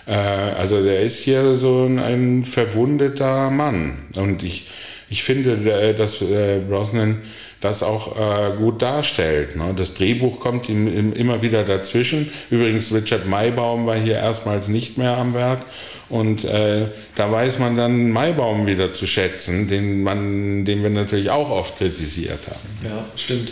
[0.06, 4.00] Äh, also der ist hier so ein verwundeter Mann.
[4.18, 4.68] Und ich,
[5.10, 7.22] ich finde, äh, dass äh, Brosnan
[7.62, 9.56] das auch äh, gut darstellt.
[9.56, 9.74] Ne?
[9.74, 12.30] Das Drehbuch kommt ihm immer wieder dazwischen.
[12.50, 15.62] Übrigens, Richard Maybaum war hier erstmals nicht mehr am Werk.
[16.10, 21.30] Und äh, da weiß man dann Maibaum wieder zu schätzen, den, man, den wir natürlich
[21.30, 22.80] auch oft kritisiert haben.
[22.84, 23.52] Ja, stimmt.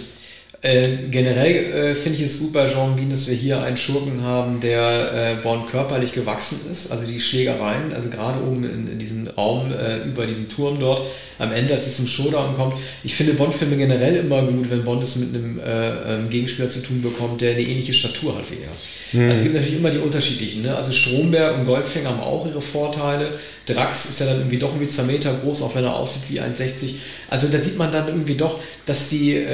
[0.64, 4.24] Äh, generell äh, finde ich es gut bei Jean Bean, dass wir hier einen Schurken
[4.24, 6.92] haben, der äh, Bond körperlich gewachsen ist.
[6.92, 11.04] Also die Schlägereien, also gerade oben in, in diesem Raum äh, über diesem Turm dort,
[11.38, 12.80] am Ende, als es zum Showdown kommt.
[13.04, 16.82] Ich finde Bond-Filme generell immer gut, wenn Bond es mit einem äh, ähm, Gegenspieler zu
[16.82, 19.22] tun bekommt, der eine ähnliche Statur hat wie er.
[19.22, 19.30] Mhm.
[19.30, 20.64] Also es gibt natürlich immer die unterschiedlichen.
[20.64, 20.76] Ne?
[20.76, 23.30] Also Stromberg und Goldfinger haben auch ihre Vorteile.
[23.68, 26.42] Drax ist ja dann irgendwie doch irgendwie zwei Meter groß, auch wenn er aussieht wie
[26.42, 26.96] 1,60.
[27.30, 29.46] Also da sieht man dann irgendwie doch, dass, die,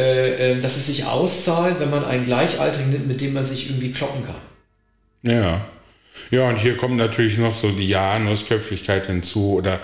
[0.61, 4.23] dass es sich auszahlt, wenn man einen Gleichaltrigen nimmt, mit dem man sich irgendwie kloppen
[4.25, 4.35] kann.
[5.23, 5.61] Ja.
[6.29, 9.79] Ja, und hier kommt natürlich noch so die Janusköpfigkeit hinzu oder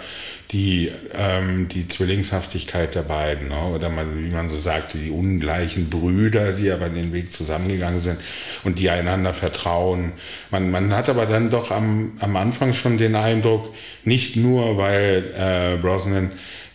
[0.51, 3.65] die, ähm, die Zwillingshaftigkeit der beiden, ne?
[3.75, 8.19] oder man, wie man so sagte, die ungleichen Brüder, die aber den Weg zusammengegangen sind
[8.63, 10.13] und die einander vertrauen.
[10.49, 13.73] Man, man hat aber dann doch am, am Anfang schon den Eindruck,
[14.05, 16.29] nicht nur, weil äh, Brosnan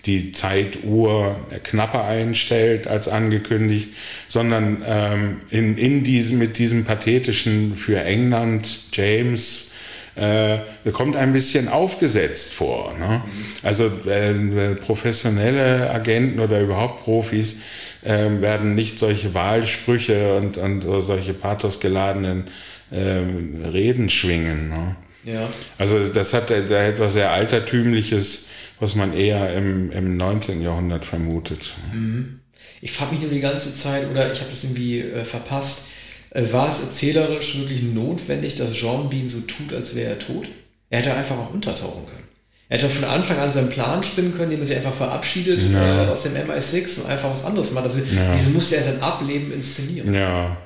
[0.06, 3.90] die Zeituhr knapper einstellt als angekündigt,
[4.28, 9.72] sondern ähm, in, in diesem, mit diesem pathetischen für England James
[10.16, 10.58] äh,
[10.92, 12.94] kommt ein bisschen aufgesetzt vor.
[12.98, 13.22] Ne?
[13.62, 17.62] Also äh, professionelle Agenten oder überhaupt Profis
[18.04, 22.44] äh, werden nicht solche Wahlsprüche und, und solche pathosgeladenen
[22.90, 24.68] äh, Reden schwingen.
[24.68, 24.96] Ne?
[25.24, 25.48] Ja.
[25.78, 28.48] Also das hat da etwas sehr Altertümliches,
[28.80, 30.62] was man eher im, im 19.
[30.62, 31.72] Jahrhundert vermutet.
[31.92, 32.40] Mhm.
[32.80, 35.88] Ich frage mich nur die ganze Zeit, oder ich habe das irgendwie äh, verpasst,
[36.30, 40.48] äh, war es erzählerisch wirklich notwendig, dass Jean Bean so tut, als wäre er tot?
[40.90, 42.24] Er hätte einfach auch untertauchen können.
[42.68, 46.04] Er hätte von Anfang an seinen Plan spinnen können, indem er sich einfach verabschiedet ja.
[46.04, 47.84] äh, aus dem MI6 und einfach was anderes macht.
[47.84, 48.34] Also, ja.
[48.34, 50.12] wieso musste er sein Ableben inszenieren?
[50.12, 50.56] Ja.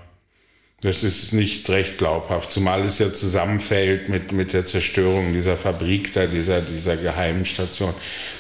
[0.81, 6.13] Das ist nicht recht glaubhaft, zumal es ja zusammenfällt mit, mit der Zerstörung dieser Fabrik
[6.13, 7.93] da, dieser, dieser geheimen Station.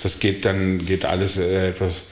[0.05, 2.03] Das geht dann, geht alles äh, etwas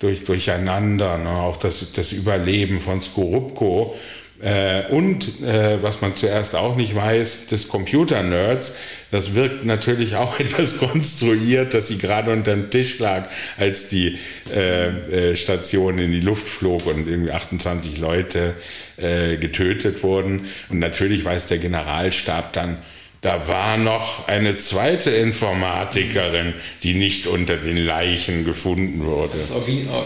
[0.00, 1.18] durch, durcheinander.
[1.18, 1.28] Ne?
[1.28, 3.94] Auch das, das Überleben von Skorupko
[4.40, 8.74] äh, und äh, was man zuerst auch nicht weiß, des Computer-Nerds,
[9.10, 14.18] das wirkt natürlich auch etwas konstruiert, dass sie gerade unter dem Tisch lag, als die
[14.52, 14.88] äh,
[15.30, 18.54] äh, Station in die Luft flog und irgendwie 28 Leute
[18.96, 20.46] äh, getötet wurden.
[20.68, 22.78] Und natürlich weiß der Generalstab dann,
[23.24, 29.38] da war noch eine zweite Informatikerin, die nicht unter den Leichen gefunden wurde.
[29.38, 29.50] Das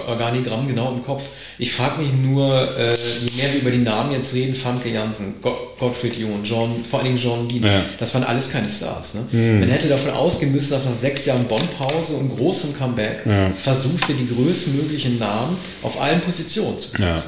[0.07, 1.25] Organigramm genau im Kopf.
[1.59, 2.47] Ich frage mich nur,
[2.79, 7.01] äh, je mehr wir über die Namen jetzt reden, Famke Jansen, Gottfried John, John, vor
[7.01, 7.85] allen Dingen John Bean, ja.
[7.99, 9.15] das waren alles keine Stars.
[9.15, 9.29] Ne?
[9.33, 9.61] Mhm.
[9.61, 13.51] Man hätte davon ausgehen müssen, dass nach sechs Jahren Bonn-Pause und großem Comeback ja.
[13.51, 17.03] versucht die größtmöglichen Namen auf allen Positionen zu setzen.
[17.03, 17.23] Ja.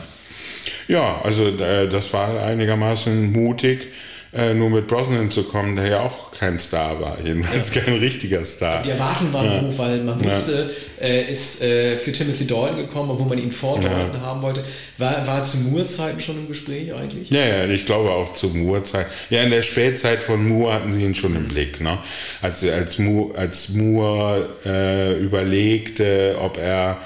[0.86, 3.88] ja, also äh, das war einigermaßen mutig
[4.32, 7.80] äh, nur mit Brosnan zu kommen, der ja auch kein Star war, jedenfalls ja.
[7.80, 8.82] kein richtiger Star.
[8.82, 9.60] Die Erwartungen waren ja.
[9.60, 11.06] hoch, weil man wusste, ja.
[11.06, 14.62] äh, ist äh, für Timothy Dalton gekommen, obwohl man ihn vor Dalton haben wollte.
[14.98, 17.30] War, war zu Moore-Zeiten schon im Gespräch eigentlich?
[17.30, 19.10] Ja, ja, ich glaube auch zu Moore-Zeiten.
[19.30, 21.80] Ja, in der Spätzeit von Moore hatten sie ihn schon im Blick.
[21.80, 21.98] Ne?
[22.40, 26.98] Als, als Moore, als Moore äh, überlegte, ob er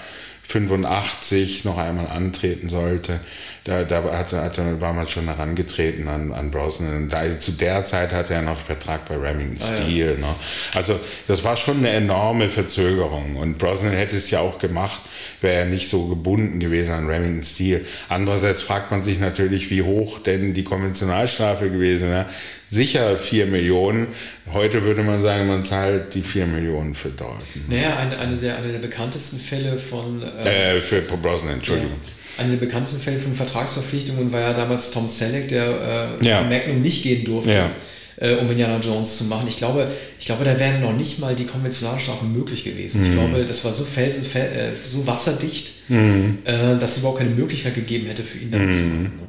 [0.42, 3.18] 85 noch einmal antreten sollte,
[3.64, 7.08] da, da hatte, hatte, war man schon herangetreten an, an Brosnan.
[7.08, 10.18] Da, zu der Zeit hatte er noch Vertrag bei Remington ah, Steel.
[10.20, 10.26] Ja.
[10.26, 10.34] Ne?
[10.74, 13.36] Also das war schon eine enorme Verzögerung.
[13.36, 15.00] Und Brosnan hätte es ja auch gemacht,
[15.40, 17.86] wäre er nicht so gebunden gewesen an Remington Steel.
[18.10, 22.26] Andererseits fragt man sich natürlich, wie hoch denn die Konventionalstrafe gewesen wäre.
[22.68, 24.08] Sicher 4 Millionen.
[24.52, 27.64] Heute würde man sagen, man zahlt die 4 Millionen für Dalton.
[27.68, 30.22] Naja, eine, eine, sehr, eine der bekanntesten Fälle von...
[30.22, 31.92] Äh, äh, für Brosnan, Entschuldigung.
[32.04, 36.42] Ja einer der bekanntesten Fälle von Vertragsverpflichtungen war ja damals Tom Selleck, der äh, ja.
[36.42, 37.52] Magnum nicht gehen durfte.
[37.52, 37.70] Ja.
[38.16, 39.48] Äh, um Indiana Jones zu machen.
[39.48, 43.00] Ich glaube, ich glaube, da wären noch nicht mal die Konventionalstrafen möglich gewesen.
[43.00, 43.06] Mhm.
[43.06, 46.38] Ich glaube, das war so felsen, äh, so wasserdicht, mhm.
[46.44, 48.72] äh, dass es überhaupt keine Möglichkeit gegeben hätte, für ihn damit mhm.
[48.72, 49.12] zu machen.
[49.16, 49.28] Ne?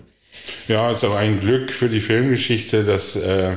[0.68, 3.56] Ja, es ist auch ein Glück für die Filmgeschichte, dass äh,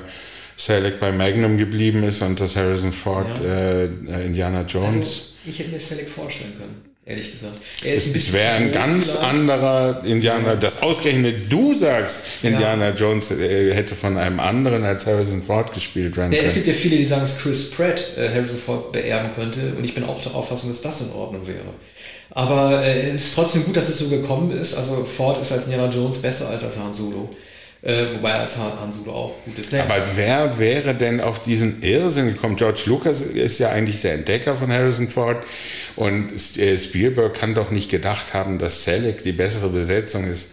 [0.56, 3.84] Selleck bei Magnum geblieben ist und dass Harrison Ford ja.
[3.84, 4.96] Äh, Indiana Jones.
[4.96, 7.56] Also, ich hätte mir Selleck vorstellen können ehrlich gesagt.
[7.84, 9.24] Er ist es wäre ein ganz vielleicht.
[9.24, 10.48] anderer Indianer.
[10.48, 10.56] Ja.
[10.56, 12.94] Das ausgerechnet du sagst, Indiana ja.
[12.94, 16.48] Jones äh, hätte von einem anderen als Harrison Ford gespielt werden ja, können.
[16.48, 19.72] Es gibt ja viele, die sagen, dass Chris Pratt äh, Harrison Ford beerben könnte.
[19.76, 21.74] Und ich bin auch der Auffassung, dass das in Ordnung wäre.
[22.30, 24.76] Aber äh, es ist trotzdem gut, dass es so gekommen ist.
[24.76, 27.30] Also Ford ist als Indiana Jones besser als als Han Solo.
[27.80, 29.72] Äh, wobei als Han Solo auch gut ist.
[29.72, 32.56] Aber wer wäre denn auf diesen Irrsinn gekommen?
[32.56, 35.40] George Lucas ist ja eigentlich der Entdecker von Harrison Ford.
[35.94, 40.50] Und äh, Spielberg kann doch nicht gedacht haben, dass Selleck die bessere Besetzung ist.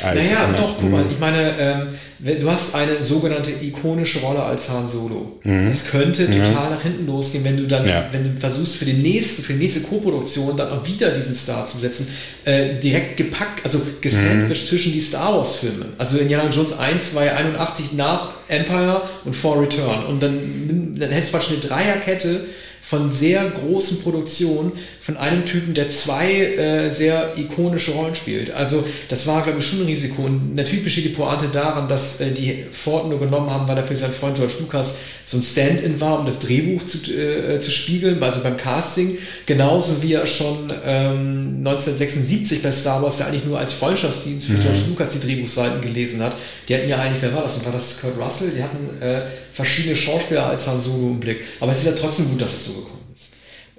[0.00, 4.88] Naja, doch, guck mal, ich meine, ähm, du hast eine sogenannte ikonische Rolle als Han
[4.88, 5.38] Solo.
[5.42, 5.68] Mhm.
[5.68, 6.70] Das könnte total ja.
[6.70, 8.08] nach hinten losgehen, wenn du dann, ja.
[8.10, 11.66] wenn du versuchst für den nächsten, für die nächste Co-Produktion dann auch wieder diesen Star
[11.66, 12.08] zu setzen,
[12.44, 14.68] äh, direkt gepackt, also gesandwiched mhm.
[14.68, 15.86] zwischen die Star Wars Filme.
[15.98, 20.06] Also Indiana Jones 1 war ja 81 nach Empire und vor Return.
[20.06, 22.46] Und dann, dann hättest du fast eine Dreierkette
[22.82, 28.52] von sehr großen Produktionen von einem Typen, der zwei äh, sehr ikonische Rollen spielt.
[28.52, 30.22] Also das war, glaube ich, schon ein Risiko.
[30.22, 33.82] Und natürlich besteht die Pointe daran, dass äh, die Ford nur genommen haben, weil er
[33.82, 37.72] für seinen Freund George Lucas so ein Stand-in war, um das Drehbuch zu, äh, zu
[37.72, 39.18] spiegeln, also beim Casting.
[39.44, 44.52] Genauso wie er schon ähm, 1976 bei Star Wars ja eigentlich nur als Freundschaftsdienst für
[44.52, 44.60] mhm.
[44.60, 46.36] George Lucas die Drehbuchseiten gelesen hat.
[46.68, 47.56] Die hatten ja eigentlich, wer war das?
[47.56, 48.52] Und war das Kurt Russell?
[48.56, 51.40] Die hatten äh, verschiedene Schauspieler als Han Solo im Blick.
[51.58, 53.01] Aber es ist ja trotzdem gut, dass es so gekommen ist.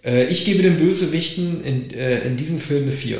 [0.04, 3.20] Äh, ich gebe den Bösewichten in, äh, in diesem Film eine 4.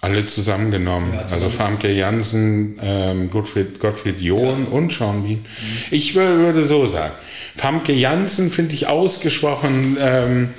[0.00, 1.12] Alle zusammengenommen.
[1.12, 1.44] Ja, zusammen.
[1.44, 4.70] Also Famke Jansen, ähm, Gottfried, Gottfried John ja.
[4.70, 5.38] und Sean Bean.
[5.38, 5.42] Mhm.
[5.90, 7.12] Ich würde so sagen,
[7.56, 10.50] Famke Jansen finde ich ausgesprochen ähm,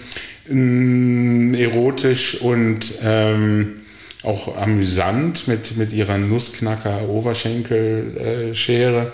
[1.56, 3.76] erotisch und ähm,
[4.24, 9.14] auch amüsant mit, mit ihrer Nussknacker-Oberschenkelschere.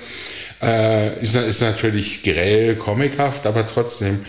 [0.64, 4.22] Äh, ist, ist natürlich grell, comichaft, aber trotzdem.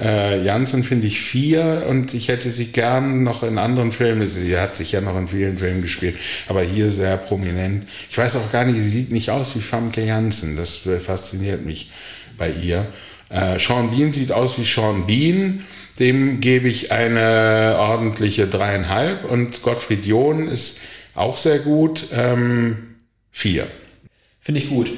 [0.00, 4.26] Äh, Janssen finde ich vier und ich hätte sie gern noch in anderen Filmen.
[4.28, 6.16] Sie hat sich ja noch in vielen Filmen gespielt,
[6.48, 7.88] aber hier sehr prominent.
[8.08, 10.56] Ich weiß auch gar nicht, sie sieht nicht aus wie Famke Janssen.
[10.56, 11.90] Das fasziniert mich
[12.36, 12.86] bei ihr.
[13.28, 15.64] Äh, Sean Bean sieht aus wie Sean Bean.
[15.98, 20.78] Dem gebe ich eine ordentliche dreieinhalb und Gottfried John ist
[21.14, 22.06] auch sehr gut.
[22.12, 22.94] Ähm,
[23.32, 23.66] vier.
[24.40, 24.90] Finde ich gut.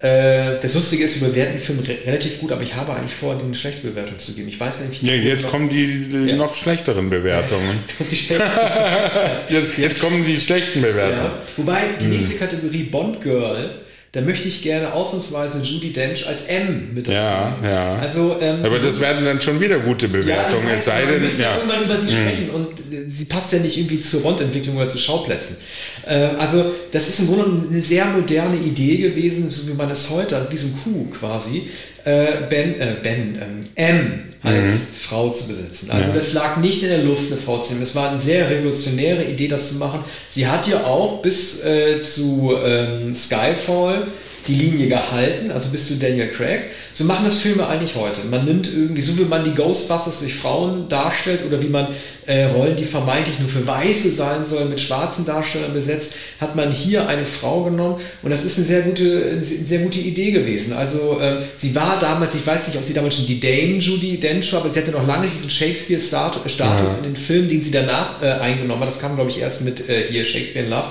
[0.00, 3.14] Äh, das Lustige ist, wir bewerten den Film re relativ gut, aber ich habe eigentlich
[3.14, 4.48] vor, eine schlechte Bewertung zu geben.
[4.48, 5.02] Ich weiß nicht.
[5.02, 6.36] Ja, jetzt noch, kommen die, die ja.
[6.36, 7.80] noch schlechteren Bewertungen.
[9.48, 11.32] jetzt, jetzt, kommen die schlechten Bewertungen.
[11.32, 11.42] Ja.
[11.56, 12.12] Wobei die hm.
[12.12, 13.70] nächste Kategorie Bond Girl
[14.18, 17.14] da möchte ich gerne ausnahmsweise Judy Dench als M mit dazu.
[17.14, 17.98] Ja, ja.
[18.00, 21.22] Also, ähm, Aber das werden dann schon wieder gute Bewertungen, ja, es sei denn.
[21.22, 21.56] Wir ja.
[21.56, 22.16] irgendwann über sie hm.
[22.16, 22.68] sprechen und
[23.06, 25.56] sie passt ja nicht irgendwie zur Rondentwicklung oder zu Schauplätzen.
[26.04, 30.10] Äh, also, das ist im Grunde eine sehr moderne Idee gewesen, so wie man es
[30.10, 31.68] heute hat, wie so ein Kuh quasi.
[32.04, 34.94] Äh, ben, äh, Ben, ähm, M als mhm.
[35.00, 35.90] Frau zu besetzen.
[35.90, 36.14] Also ja.
[36.14, 37.82] das lag nicht in der Luft, eine Frau zu nehmen.
[37.82, 40.04] Es war eine sehr revolutionäre Idee, das zu machen.
[40.30, 44.06] Sie hat ja auch bis äh, zu ähm, Skyfall
[44.48, 46.62] die Linie gehalten, also bis zu Daniel Craig.
[46.94, 48.22] So machen das Filme eigentlich heute.
[48.30, 51.88] Man nimmt irgendwie, so wie man die Ghostbusters durch Frauen darstellt oder wie man
[52.26, 56.72] äh, Rollen, die vermeintlich nur für Weiße sein sollen, mit schwarzen Darstellern besetzt, hat man
[56.72, 60.72] hier eine Frau genommen und das ist eine sehr gute, eine sehr gute Idee gewesen.
[60.72, 64.18] Also äh, sie war damals, ich weiß nicht, ob sie damals schon die Dame Judy
[64.18, 66.96] Dench war, aber sie hatte noch lange diesen Shakespeare-Status ja.
[66.98, 68.88] in den Filmen, den sie danach äh, eingenommen hat.
[68.88, 70.88] Das kam, glaube ich, erst mit äh, hier Shakespeare in Love.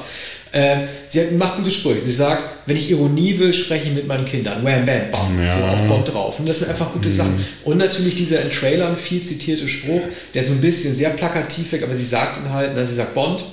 [0.51, 2.01] Äh, sie hat, macht gute Sprüche.
[2.05, 4.63] Sie sagt, wenn ich Ironie will, spreche ich mit meinen Kindern.
[4.63, 5.45] Wham, bam, bam.
[5.45, 5.55] Ja.
[5.55, 6.39] So auf Bond drauf.
[6.39, 7.15] Und das sind einfach gute mhm.
[7.15, 7.45] Sachen.
[7.63, 10.01] Und natürlich dieser in Trailern viel zitierte Spruch,
[10.33, 13.43] der so ein bisschen sehr plakativ wirkt, aber sie sagt ihn halt, sie sagt, Bond,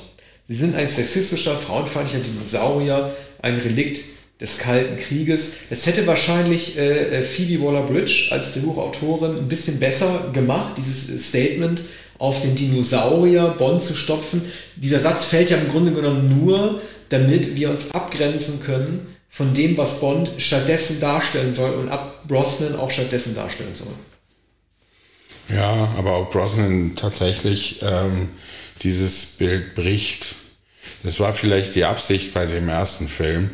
[0.47, 4.05] Sie sind ein sexistischer, frauenfeindlicher Dinosaurier, ein Relikt
[4.41, 5.55] des Kalten Krieges.
[5.71, 11.83] Es hätte wahrscheinlich äh, äh Phoebe Waller-Bridge als Drehbuchautorin ein bisschen besser gemacht, dieses Statement
[12.19, 14.43] auf den Dinosaurier Bond zu stopfen.
[14.77, 19.77] Dieser Satz fällt ja im Grunde genommen nur, damit wir uns abgrenzen können von dem,
[19.77, 23.95] was Bond stattdessen darstellen soll und ab Brosnan auch stattdessen darstellen soll.
[25.55, 28.31] Ja, aber ob Brosnan tatsächlich ähm,
[28.83, 30.37] dieses Bild bricht,
[31.03, 33.51] das war vielleicht die Absicht bei dem ersten Film.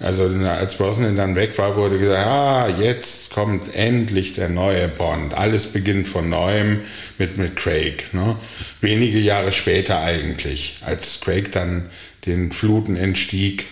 [0.00, 5.34] Also als Brosnan dann weg war, wurde gesagt, ah, jetzt kommt endlich der neue Bond.
[5.34, 6.80] Alles beginnt von neuem
[7.16, 8.12] mit, mit Craig.
[8.12, 8.36] Ne?
[8.80, 11.88] Wenige Jahre später eigentlich, als Craig dann
[12.26, 13.66] den Fluten entstieg,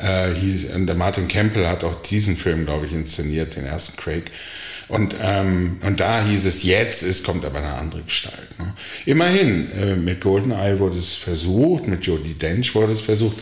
[0.00, 4.24] äh, hieß, der Martin Campbell hat auch diesen Film, glaube ich, inszeniert, den ersten Craig.
[4.88, 8.58] Und, ähm, und da hieß es, jetzt ist, kommt aber eine andere Gestalt.
[8.58, 8.74] Ne?
[9.06, 13.36] Immerhin, äh, mit Goldeneye wurde es versucht, mit Jodie Dench wurde es versucht.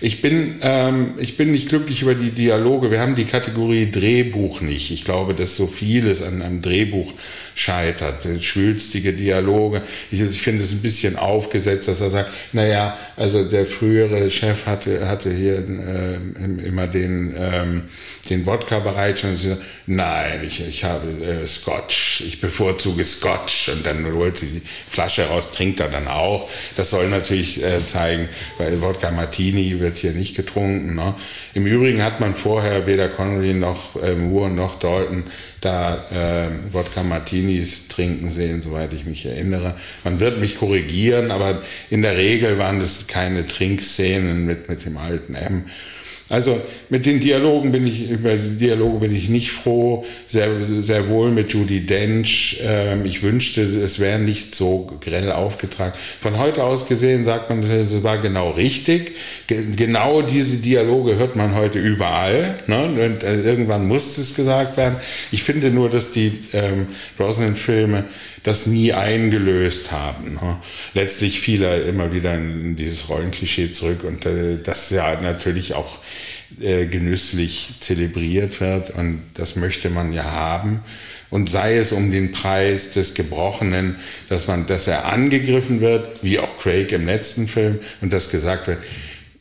[0.00, 2.90] Ich bin, ähm, ich bin nicht glücklich über die Dialoge.
[2.90, 4.90] Wir haben die Kategorie Drehbuch nicht.
[4.90, 7.12] Ich glaube, dass so vieles an einem Drehbuch
[7.58, 8.26] scheitert.
[8.40, 9.82] Schwülstige Dialoge.
[10.10, 14.66] Ich, ich finde es ein bisschen aufgesetzt, dass er sagt, naja, also der frühere Chef
[14.66, 17.82] hatte, hatte hier äh, immer den, ähm,
[18.30, 19.24] den Wodka bereit.
[19.24, 22.20] Und sie sagt, nein, ich, ich habe äh, Scotch.
[22.20, 23.70] Ich bevorzuge Scotch.
[23.70, 26.48] Und dann holt sie die Flasche raus, trinkt er dann auch.
[26.76, 30.94] Das soll natürlich äh, zeigen, weil Wodka Martini wird hier nicht getrunken.
[30.94, 31.14] Ne?
[31.54, 35.24] Im Übrigen hat man vorher weder Connery noch äh, Moore noch Dalton
[35.60, 39.74] da äh, Wodka Martinis trinken sehen, soweit ich mich erinnere.
[40.04, 44.96] Man wird mich korrigieren, aber in der Regel waren das keine Trinkszenen mit, mit dem
[44.96, 45.64] alten M.
[46.30, 46.60] Also
[46.90, 50.48] mit den Dialogen bin ich, über die Dialoge bin ich nicht froh, sehr,
[50.80, 52.60] sehr wohl mit Judy Dench.
[52.62, 55.94] Ähm, ich wünschte, es wäre nicht so grell aufgetragen.
[56.20, 59.12] Von heute aus gesehen sagt man, es war genau richtig.
[59.46, 62.58] genau diese Dialoge hört man heute überall.
[62.66, 62.84] Ne?
[62.84, 64.96] Und äh, irgendwann muss es gesagt werden.
[65.32, 68.04] Ich finde nur, dass die ähm, Brosnan-Filme
[68.42, 70.34] das nie eingelöst haben.
[70.34, 70.56] Ne?
[70.94, 75.98] Letztlich fiel er immer wieder in dieses Rollenklischee zurück und äh, das ja natürlich auch
[76.60, 80.80] äh, genüsslich zelebriert wird und das möchte man ja haben.
[81.30, 83.96] Und sei es um den Preis des Gebrochenen,
[84.30, 88.66] dass man, dass er angegriffen wird, wie auch Craig im letzten Film, und dass gesagt
[88.66, 88.78] wird,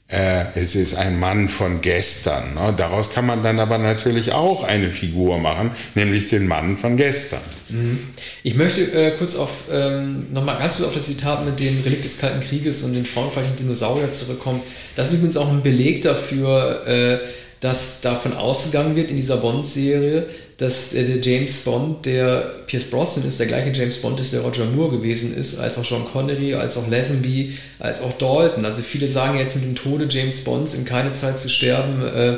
[0.09, 2.53] äh, es ist ein Mann von gestern.
[2.53, 2.73] Ne?
[2.77, 7.41] Daraus kann man dann aber natürlich auch eine Figur machen, nämlich den Mann von gestern.
[7.69, 7.99] Mhm.
[8.43, 12.05] Ich möchte äh, kurz auf ähm, nochmal ganz kurz auf das Zitat mit dem Relikt
[12.05, 14.61] des Kalten Krieges und den frauenfeindlichen Dinosaurier zurückkommen.
[14.95, 17.17] Das ist übrigens auch ein Beleg dafür, äh,
[17.59, 23.27] dass davon ausgegangen wird in dieser Bond-Serie, dass äh, der James Bond, der Pierce Brosnan
[23.27, 26.55] ist, der gleiche James Bond ist, der Roger Moore gewesen ist, als auch Sean Connery,
[26.55, 28.65] als auch Lazenby, als auch Dalton.
[28.65, 32.37] Also viele sagen jetzt mit dem Tode James Bonds in keine Zeit zu sterben, äh,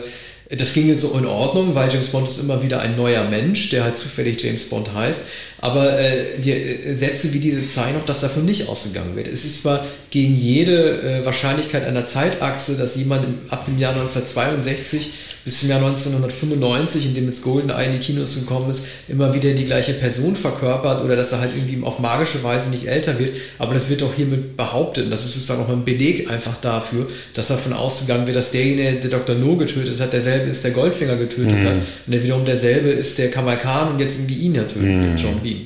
[0.52, 3.84] das ginge so in Ordnung, weil James Bond ist immer wieder ein neuer Mensch, der
[3.84, 5.26] halt zufällig James Bond heißt.
[5.60, 9.28] Aber äh, die äh, Sätze wie diese zeigen auch, dass davon nicht ausgegangen wird.
[9.28, 13.94] Es ist zwar gegen jede äh, Wahrscheinlichkeit einer Zeitachse, dass jemand im, ab dem Jahr
[13.94, 15.12] 1962
[15.46, 19.52] bis zum Jahr 1995, in dem jetzt GoldenEye in die Kinos gekommen ist, immer wieder
[19.52, 23.36] die gleiche Person verkörpert oder dass er halt irgendwie auf magische Weise nicht älter wird.
[23.58, 27.08] Aber das wird auch hiermit behauptet und das ist sozusagen auch ein Beleg einfach dafür,
[27.34, 29.36] dass davon ausgegangen wird, dass derjenige, der Dr.
[29.36, 31.66] No getötet hat, derselbe ist, der Goldfinger getötet mhm.
[31.66, 34.84] hat und der wiederum derselbe ist, der Kamal Khan und jetzt irgendwie ihn ja tötet,
[34.84, 35.18] mhm.
[35.18, 35.62] John Bean.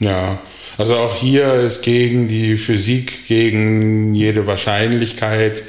[0.00, 0.40] Ja,
[0.78, 5.62] also auch hier ist gegen die Physik, gegen jede Wahrscheinlichkeit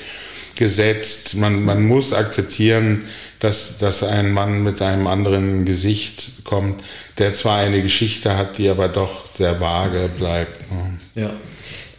[0.61, 1.37] gesetzt.
[1.37, 3.05] Man, man muss akzeptieren,
[3.39, 6.83] dass, dass ein Mann mit einem anderen Gesicht kommt,
[7.17, 10.67] der zwar eine Geschichte hat, die aber doch sehr vage bleibt.
[11.15, 11.31] Ja.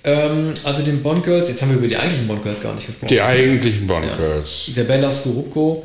[0.05, 2.87] Ähm, also den Bond Girls, jetzt haben wir über die eigentlichen Bond Girls gar nicht
[2.87, 3.09] gesprochen.
[3.09, 4.17] Die eigentlichen Bond ja.
[4.17, 4.69] Girls.
[4.69, 5.85] Isabella Skorupko,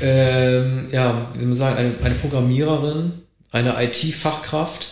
[0.00, 3.14] ähm, ja, wie soll man sagen, eine, eine Programmiererin,
[3.50, 4.90] eine IT-Fachkraft,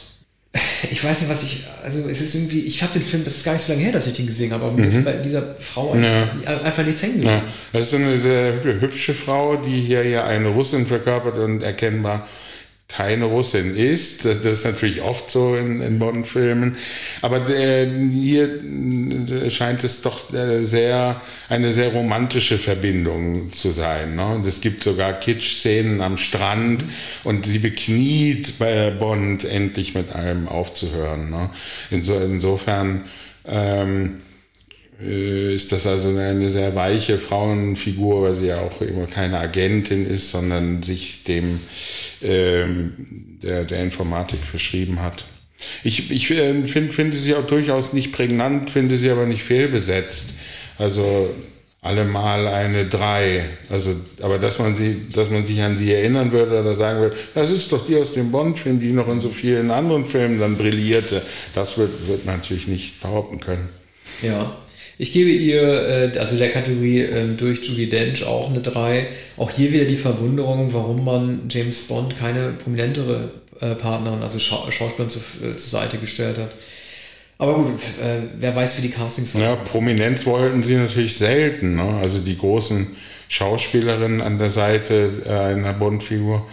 [0.91, 3.45] ich weiß nicht, was ich, also es ist irgendwie, ich habe den Film, das ist
[3.45, 5.05] gar nicht so lange her, dass ich den gesehen habe, aber mir ist mhm.
[5.05, 6.61] bei dieser Frau ja.
[6.63, 7.43] einfach nichts hängen ja.
[7.73, 12.27] Das ist eine sehr hübsche Frau, die hier ja eine Russin verkörpert und erkennbar
[12.93, 14.24] keine Russin ist.
[14.24, 16.76] Das, das ist natürlich oft so in, in Bond-Filmen.
[17.22, 18.61] Aber der, hier
[19.51, 24.16] scheint es doch äh, sehr, eine sehr romantische Verbindung zu sein.
[24.16, 24.26] Ne?
[24.34, 26.84] Und es gibt sogar Kitsch-Szenen am Strand
[27.24, 31.30] und sie bekniet bei Bond endlich mit allem aufzuhören.
[31.30, 31.51] Ne?
[31.91, 33.05] Inso, insofern
[33.47, 34.30] ähm, äh,
[35.01, 40.31] ist das also eine sehr weiche Frauenfigur, weil sie ja auch immer keine Agentin ist,
[40.31, 41.61] sondern sich dem
[42.23, 42.93] ähm,
[43.43, 45.25] der, der Informatik verschrieben hat.
[45.85, 50.35] Ich, ich äh, find, finde sie auch durchaus nicht prägnant, finde sie aber nicht fehlbesetzt.
[50.79, 51.31] Also
[51.83, 53.45] allemal eine drei.
[53.69, 57.17] Also, aber dass man sie, dass man sich an sie erinnern würde oder sagen würde,
[57.35, 60.57] das ist doch die aus dem Bond-Film, die noch in so vielen anderen Filmen dann
[60.57, 61.23] brillierte,
[61.55, 63.69] das wird, wird man natürlich nicht behaupten können.
[64.23, 64.57] Ja.
[65.01, 69.07] Ich gebe ihr, äh, also der Kategorie ähm, durch Julie Dench auch eine 3.
[69.39, 73.31] Auch hier wieder die Verwunderung, warum man James Bond keine prominentere
[73.61, 76.51] äh, Partnerin, also Schauspielerin zur, äh, zur Seite gestellt hat.
[77.39, 77.81] Aber gut,
[78.37, 79.43] wer weiß, wie die Castings waren.
[79.43, 81.77] Ja, Prominenz wollten sie natürlich selten.
[81.77, 81.97] Ne?
[82.03, 82.89] Also die großen
[83.31, 86.47] Schauspielerinnen an der Seite einer Bond-Figur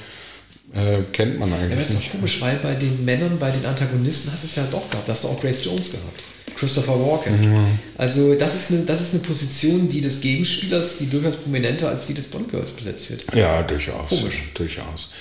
[0.74, 1.72] äh, kennt man eigentlich.
[1.72, 4.56] Ja, das ist doch komisch, weil bei den Männern, bei den Antagonisten hast du es
[4.56, 5.10] ja doch gehabt.
[5.10, 6.24] Da hast du auch Grace Jones gehabt.
[6.58, 7.40] Christopher Walken.
[7.40, 7.80] Mhm.
[7.98, 12.08] Also das ist, eine, das ist eine Position, die des Gegenspielers, die durchaus prominenter als
[12.08, 13.26] die des Bond-Girls besetzt wird.
[13.36, 14.10] Ja, durchaus.
[14.10, 14.44] Komisch.
[14.54, 15.12] Durchaus.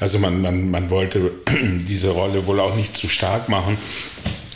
[0.00, 1.32] Also man, man, man wollte
[1.86, 3.76] diese Rolle wohl auch nicht zu stark machen.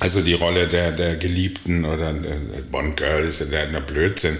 [0.01, 2.14] Also die Rolle der, der Geliebten oder
[2.70, 4.36] Bond Girl ist ja der Blödsinn.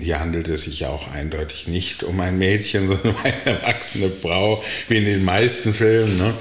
[0.00, 4.10] Hier handelt es sich ja auch eindeutig nicht um ein Mädchen, sondern um eine erwachsene
[4.10, 6.18] Frau, wie in den meisten Filmen.
[6.18, 6.34] Ne?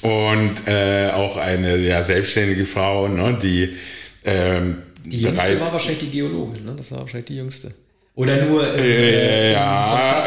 [0.00, 3.36] Und äh, auch eine ja, selbstständige Frau, ne?
[3.42, 3.76] die
[4.24, 6.74] ähm, die jüngste war wahrscheinlich die Geologin, ne?
[6.76, 7.72] Das war wahrscheinlich die jüngste.
[8.18, 10.24] Oder nur äh, äh, ja,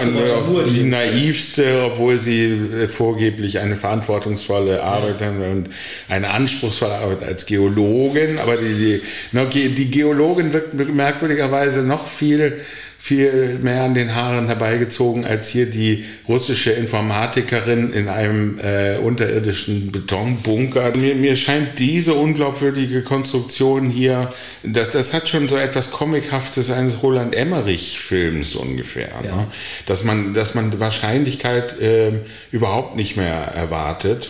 [0.47, 5.29] nur die, die naivste, obwohl sie äh, vorgeblich eine verantwortungsvolle Arbeit ja.
[5.29, 5.65] und
[6.07, 9.01] eine anspruchsvolle Arbeit als Geologin, aber die,
[9.33, 12.61] die, die Geologin wirkt merkwürdigerweise noch viel
[13.03, 19.91] viel mehr an den Haaren herbeigezogen als hier die russische Informatikerin in einem äh, unterirdischen
[19.91, 20.95] Betonbunker.
[20.95, 24.31] Mir, mir scheint diese unglaubwürdige Konstruktion hier,
[24.61, 29.09] das, das hat schon so etwas Comichaftes eines Roland Emmerich-Films ungefähr.
[29.25, 29.35] Ja.
[29.35, 29.47] Ne?
[29.87, 32.11] Dass, man, dass man Wahrscheinlichkeit äh,
[32.51, 34.29] überhaupt nicht mehr erwartet.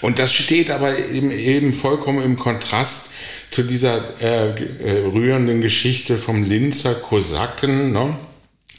[0.00, 3.10] Und das steht aber eben, eben vollkommen im Kontrast
[3.50, 8.16] zu dieser äh, äh, rührenden Geschichte vom Linzer Kosaken, ne?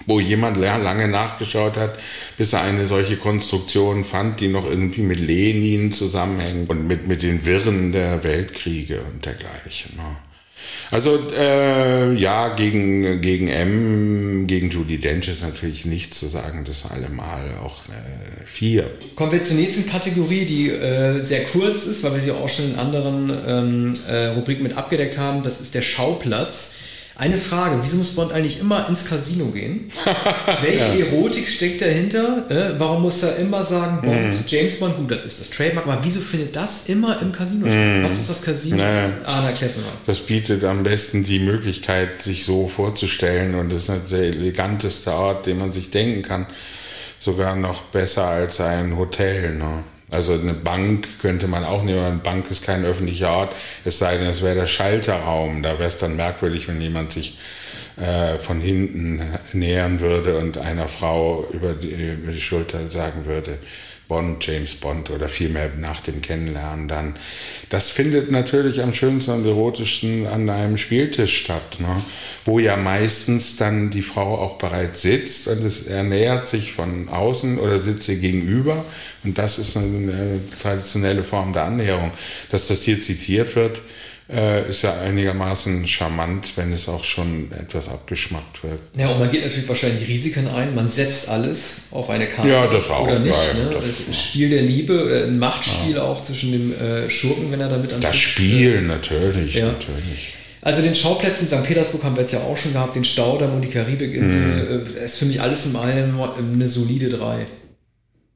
[0.05, 1.99] wo jemand lange nachgeschaut hat,
[2.37, 7.21] bis er eine solche Konstruktion fand, die noch irgendwie mit Lenin zusammenhängt und mit, mit
[7.21, 9.97] den Wirren der Weltkriege und dergleichen.
[9.97, 10.28] Ne?
[10.91, 16.89] Also äh, ja, gegen, gegen M, gegen Judy Dench ist natürlich nichts zu sagen, das
[16.89, 18.89] allemal auch äh, vier.
[19.15, 22.71] Kommen wir zur nächsten Kategorie, die äh, sehr kurz ist, weil wir sie auch schon
[22.71, 25.43] in anderen ähm, äh, Rubriken mit abgedeckt haben.
[25.43, 26.77] Das ist der Schauplatz.
[27.19, 29.91] Eine Frage, wieso muss Bond eigentlich immer ins Casino gehen?
[30.61, 31.05] Welche ja.
[31.05, 32.49] Erotik steckt dahinter?
[32.49, 34.47] Äh, warum muss er immer sagen, Bond, mm.
[34.47, 37.71] James Bond, gut, das ist das Trademark, aber wieso findet das immer im Casino mm.
[37.71, 38.03] statt?
[38.03, 38.77] Was ist das Casino?
[38.77, 39.91] Naja, ah, na, erklär's mir mal.
[40.05, 45.45] Das bietet am besten die Möglichkeit, sich so vorzustellen und das ist der eleganteste Ort,
[45.45, 46.45] den man sich denken kann.
[47.19, 49.55] Sogar noch besser als ein Hotel.
[49.55, 49.83] Ne?
[50.11, 53.55] Also eine Bank könnte man auch nehmen, eine Bank ist kein öffentlicher Ort,
[53.85, 55.61] es sei denn, es wäre der Schalterraum.
[55.61, 57.37] Da wäre es dann merkwürdig, wenn jemand sich
[57.97, 59.21] äh, von hinten
[59.53, 63.57] nähern würde und einer Frau über die, über die Schulter sagen würde,
[64.09, 67.13] Bond, James Bond oder vielmehr nach dem Kennenlernen dann.
[67.69, 72.03] Das findet natürlich am schönsten und erotischsten an einem Spieltisch statt, ne?
[72.43, 77.07] wo ja meistens dann die Frau auch bereits sitzt und es, er nähert sich von
[77.07, 78.83] außen oder sitzt ihr gegenüber
[79.23, 82.09] und das ist eine, eine traditionelle Form der Annäherung.
[82.49, 83.79] Dass das hier zitiert wird,
[84.31, 88.79] äh, ist ja einigermaßen charmant, wenn es auch schon etwas abgeschmackt wird.
[88.95, 90.75] Ja, und man geht natürlich wahrscheinlich Risiken ein.
[90.75, 92.49] Man setzt alles auf eine Karte.
[92.49, 93.07] Ja, das auch.
[93.07, 93.33] Oder nicht.
[93.33, 93.69] Ja, ne?
[93.71, 96.03] das, das Spiel der Liebe, ein Machtspiel ja.
[96.03, 98.87] auch zwischen dem äh, Schurken, wenn er damit an Das Spiel, ist.
[98.87, 99.67] natürlich, ja.
[99.67, 100.35] natürlich.
[100.61, 101.63] Also den Schauplätzen St.
[101.63, 104.85] Petersburg haben wir jetzt ja auch schon gehabt, den Staudamm und die Karibikinsel, mhm.
[104.97, 106.19] Äh, ist für mich alles in allem
[106.53, 107.45] eine solide 3.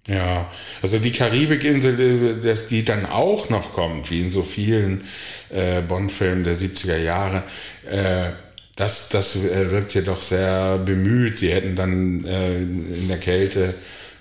[0.07, 0.51] Ja,
[0.81, 5.05] also die Karibikinsel, dass die dann auch noch kommt, wie in so vielen
[5.49, 7.43] äh, Bond-Filmen der 70er Jahre,
[7.89, 8.31] äh,
[8.75, 11.37] das, das äh, wirkt jedoch sehr bemüht.
[11.37, 13.73] Sie hätten dann äh, in der Kälte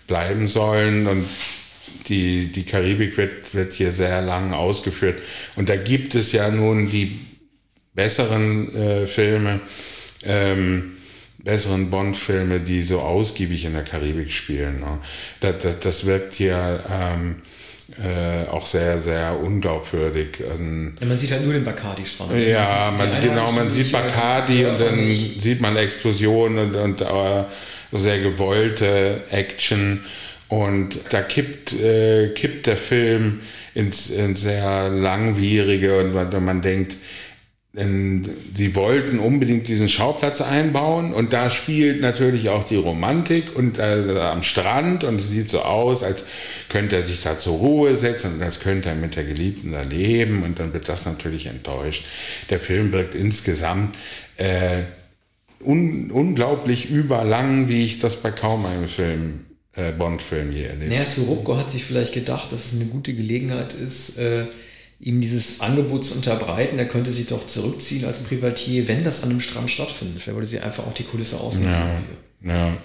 [0.07, 1.25] bleiben sollen und
[2.09, 5.23] die, die Karibik wird, wird hier sehr lang ausgeführt.
[5.57, 7.19] Und da gibt es ja nun die
[7.95, 9.61] besseren äh, Filme,
[10.25, 10.92] ähm,
[11.45, 14.81] besseren Bond-Filme, die so ausgiebig in der Karibik spielen.
[14.81, 14.99] Ne?
[15.41, 17.43] Das, das, das wirkt hier ähm,
[18.03, 20.41] äh, auch sehr, sehr unglaubwürdig.
[20.41, 22.33] Ähm, ja, man sieht halt nur den Bacardi-Strand.
[22.39, 27.45] Ja, man, genau, man sieht Bacardi und dann sieht man Explosionen und, und äh,
[27.93, 30.05] sehr gewollte Action.
[30.49, 33.41] Und da kippt, äh, kippt der Film
[33.75, 36.97] ins, ins sehr langwierige und man, man denkt,
[37.75, 43.79] denn sie wollten unbedingt diesen Schauplatz einbauen und da spielt natürlich auch die Romantik und
[43.79, 46.25] äh, am Strand und es sieht so aus, als
[46.69, 49.81] könnte er sich da zur Ruhe setzen und als könnte er mit der Geliebten da
[49.81, 52.05] leben und dann wird das natürlich enttäuscht.
[52.51, 53.97] Der Film wirkt insgesamt
[54.37, 54.83] äh,
[55.65, 60.91] un unglaublich überlang, wie ich das bei kaum einem Film äh, Bond-Film je erlebt.
[60.91, 64.47] Naja, Sirupko hat sich vielleicht gedacht, dass es eine gute Gelegenheit ist, äh,
[65.03, 66.79] ihm dieses Angebot zu unterbreiten.
[66.79, 70.27] Er könnte sich doch zurückziehen als Privatier, wenn das an einem Strand stattfindet.
[70.27, 71.83] Er wollte sie einfach auch die Kulisse ausnutzen.
[72.45, 72.77] Ja, ja.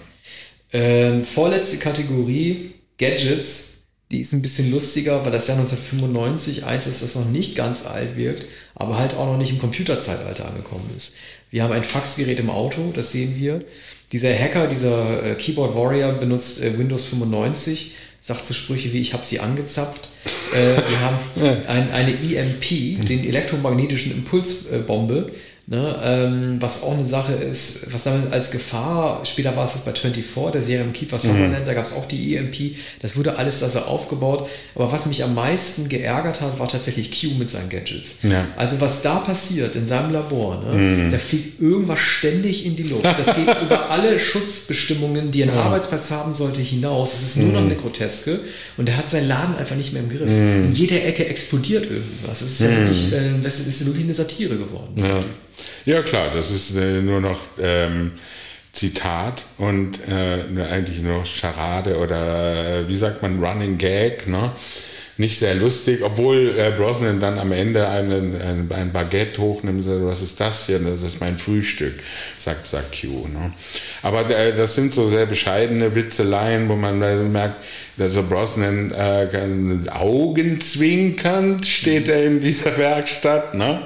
[0.72, 3.66] Ähm, vorletzte Kategorie, Gadgets.
[4.10, 7.84] Die ist ein bisschen lustiger, weil das Jahr 1995 eins ist, das noch nicht ganz
[7.84, 11.12] alt wirkt, aber halt auch noch nicht im Computerzeitalter angekommen ist.
[11.50, 13.62] Wir haben ein Faxgerät im Auto, das sehen wir.
[14.10, 19.14] Dieser Hacker, dieser äh, Keyboard Warrior benutzt äh, Windows 95 sagt so Sprüche wie ich
[19.14, 20.08] habe sie angezapft.
[20.54, 21.18] Äh, wir haben
[21.68, 25.32] ein, eine EMP, den elektromagnetischen Impulsbombe,
[25.70, 29.84] Ne, ähm, was auch eine Sache ist, was damit als Gefahr, später war es das
[29.84, 31.66] bei 24, der Serie im Kiefer Sutherland, mhm.
[31.66, 34.48] da gab es auch die EMP, das wurde alles also aufgebaut.
[34.74, 38.22] Aber was mich am meisten geärgert hat, war tatsächlich Q mit seinen Gadgets.
[38.22, 38.46] Ja.
[38.56, 41.10] Also was da passiert in seinem Labor, ne, mhm.
[41.10, 43.04] da fliegt irgendwas ständig in die Luft.
[43.18, 45.62] Das geht über alle Schutzbestimmungen, die ein ja.
[45.62, 47.14] Arbeitsplatz haben sollte, hinaus.
[47.14, 47.54] Es ist nur mhm.
[47.54, 48.38] noch eine Groteske
[48.76, 50.30] und er hat seinen Laden einfach nicht mehr im Griff.
[50.30, 50.66] Mhm.
[50.66, 52.40] In jeder Ecke explodiert irgendwas.
[52.40, 52.76] Es ist, ja mhm.
[52.78, 54.94] wirklich, äh, das ist wirklich eine Satire geworden.
[54.96, 55.20] Ja.
[55.84, 58.12] Ja, klar, das ist äh, nur noch ähm,
[58.72, 64.52] Zitat und äh, eigentlich nur noch Charade oder äh, wie sagt man, Running Gag, ne?
[65.20, 69.84] Nicht sehr lustig, obwohl äh, Brosnan dann am Ende einen, ein, ein Baguette hochnimmt und
[69.84, 70.78] sagt, was ist das hier?
[70.78, 71.94] Das ist mein Frühstück,
[72.38, 73.26] sagt, sagt Q.
[73.26, 73.52] Ne?
[74.02, 77.00] Aber äh, das sind so sehr bescheidene Witzeleien, wo man
[77.32, 77.56] merkt,
[77.98, 83.54] also Brosnan äh, augenzwinkernd steht er in dieser Werkstatt.
[83.54, 83.82] Ne?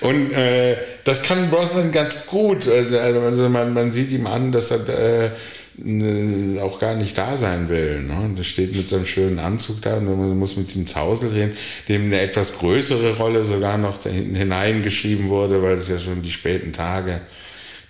[0.00, 2.66] Und äh, das kann Brosnan ganz gut.
[2.66, 5.32] Äh, also man, man sieht ihm an, dass er
[5.78, 8.02] äh, auch gar nicht da sein will.
[8.02, 8.32] Ne?
[8.36, 11.56] Das steht mit seinem schönen Anzug da und man muss mit ihm Zausel reden,
[11.88, 16.72] dem eine etwas größere Rolle sogar noch hineingeschrieben wurde, weil es ja schon die späten
[16.72, 17.20] Tage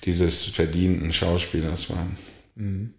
[0.05, 2.17] dieses verdienten Schauspielers waren.
[2.57, 2.95] Mhm.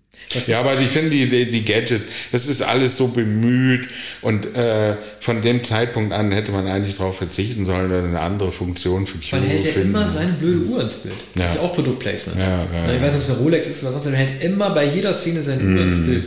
[0.48, 3.88] Ja, aber ich finde die, die, die, Gadgets, das ist alles so bemüht
[4.22, 8.52] und äh, von dem Zeitpunkt an hätte man eigentlich darauf verzichten sollen oder eine andere
[8.52, 11.16] Funktion für Q Man hält ja immer seine blöde Uhr ins Bild.
[11.34, 11.46] Das ja.
[11.50, 12.40] ist ja auch Produktplacement.
[12.40, 14.70] Ja, ja, ich weiß nicht, ob es eine Rolex ist oder sonst, man hält immer
[14.70, 15.78] bei jeder Szene seine mm.
[15.78, 16.26] Uhr ins Bild.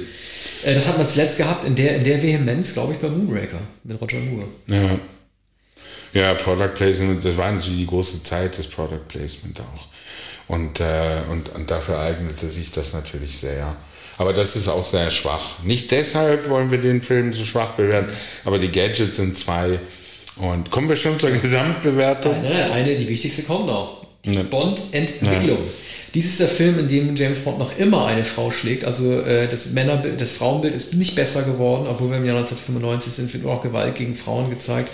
[0.65, 3.61] Äh, das hat man zuletzt gehabt in der, in der Vehemenz, glaube ich, bei Moonraker
[3.85, 4.49] mit Roger Moore.
[4.69, 4.99] Ja.
[6.15, 9.89] Ja, Product Placement, das war natürlich die große Zeit des Product Placement auch.
[10.47, 13.75] Und, äh, und, und dafür eignete sich das natürlich sehr.
[14.19, 15.63] Aber das ist auch sehr schwach.
[15.65, 18.13] Nicht deshalb wollen wir den Film so schwach bewerten,
[18.45, 19.81] aber die Gadgets sind zwei.
[20.37, 22.35] Und kommen wir schon zur Gesamtbewertung?
[22.35, 24.05] Eine, eine die wichtigste kommt noch.
[24.25, 24.45] Die ne.
[24.45, 25.59] Bond-Entwicklung.
[25.59, 25.73] Ja.
[26.15, 28.85] Dies ist der Film, in dem James Bond noch immer eine Frau schlägt.
[28.85, 33.13] Also äh, das Männerbild, das Frauenbild ist nicht besser geworden, obwohl wir im Jahr 1995
[33.13, 34.91] sind, wird auch Gewalt gegen Frauen gezeigt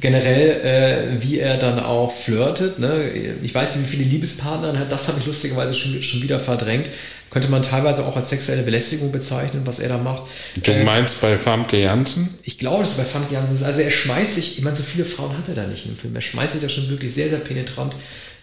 [0.00, 2.78] generell, äh, wie er dann auch flirtet.
[2.78, 3.10] Ne?
[3.42, 6.40] Ich weiß nicht, wie viele Liebespartner er hat, das habe ich lustigerweise schon, schon wieder
[6.40, 6.88] verdrängt.
[7.30, 10.24] Könnte man teilweise auch als sexuelle Belästigung bezeichnen, was er da macht.
[10.62, 12.28] Du äh, meinst bei Famke Janssen?
[12.42, 13.62] Ich glaube, dass es bei Famke Janssen ist.
[13.62, 16.14] Also er schmeißt sich, ich meine, so viele Frauen hat er da nicht im Film.
[16.14, 17.96] Er schmeißt sich da schon wirklich sehr, sehr penetrant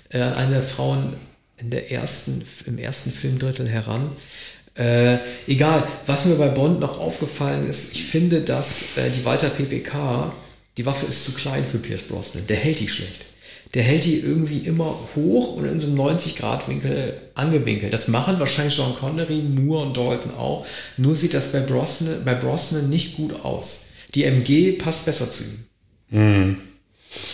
[0.09, 1.13] äh, an eine Frauen
[1.59, 4.15] in der ersten, im ersten Filmdrittel heran.
[4.75, 9.49] Äh, egal, was mir bei Bond noch aufgefallen ist, ich finde, dass äh, die Walter
[9.49, 10.33] PPK
[10.77, 12.47] die Waffe ist zu klein für Pierce Brosnan.
[12.47, 13.25] Der hält die schlecht.
[13.73, 17.91] Der hält die irgendwie immer hoch und in so einem 90-Grad-Winkel angewinkelt.
[17.91, 20.65] Das machen wahrscheinlich John Connery, Moore und Dalton auch.
[20.97, 23.91] Nur sieht das bei Brosnan, bei Brosnan nicht gut aus.
[24.15, 25.65] Die MG passt besser zu ihm.
[26.11, 26.57] Hm.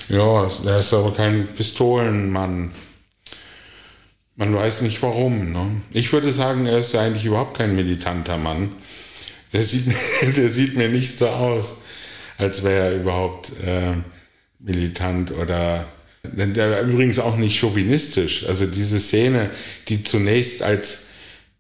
[0.10, 2.72] Ja, er ist aber kein Pistolenmann.
[4.36, 5.52] Man weiß nicht warum.
[5.52, 5.82] Ne?
[5.94, 8.72] Ich würde sagen, er ist ja eigentlich überhaupt kein militanter Mann.
[9.54, 9.94] Der sieht,
[10.38, 11.78] der sieht mir nicht so aus
[12.38, 13.94] als wäre er überhaupt äh,
[14.60, 15.86] militant oder
[16.24, 18.48] der übrigens auch nicht chauvinistisch.
[18.48, 19.52] Also diese Szene,
[19.88, 21.06] die zunächst als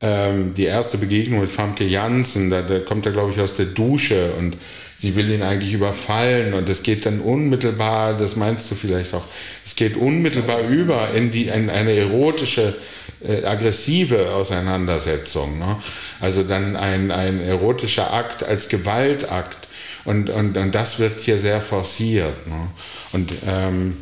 [0.01, 3.53] äh, ähm, die erste Begegnung mit Famke Janssen, da, da kommt er, glaube ich, aus
[3.53, 4.57] der Dusche und
[4.95, 9.25] sie will ihn eigentlich überfallen und es geht dann unmittelbar, das meinst du vielleicht auch,
[9.63, 12.75] es geht unmittelbar über in, die, in eine erotische,
[13.21, 15.59] äh, aggressive Auseinandersetzung.
[15.59, 15.77] Ne?
[16.21, 19.67] Also dann ein, ein erotischer Akt als Gewaltakt
[20.05, 22.47] und, und, und das wird hier sehr forciert.
[22.47, 22.67] Ne?
[23.11, 23.97] Und ähm,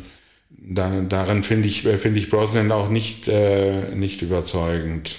[0.50, 5.16] da, darin finde ich, find ich Brosnan auch nicht, äh, nicht überzeugend.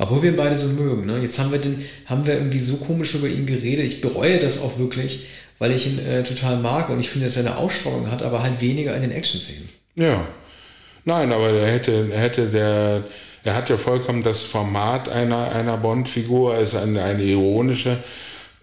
[0.00, 1.04] Obwohl wir ihn beide so mögen.
[1.04, 1.18] Ne?
[1.18, 3.84] Jetzt haben wir, den, haben wir irgendwie so komisch über ihn geredet.
[3.84, 5.26] Ich bereue das auch wirklich,
[5.58, 8.42] weil ich ihn äh, total mag und ich finde, dass er eine Ausstrahlung hat, aber
[8.42, 9.68] halt weniger in den Action-Szenen.
[9.96, 10.26] Ja.
[11.04, 13.04] Nein, aber er hätte, er hätte der,
[13.44, 17.98] er hat ja vollkommen das Format einer, einer Bond-Figur, er ist eine, eine ironische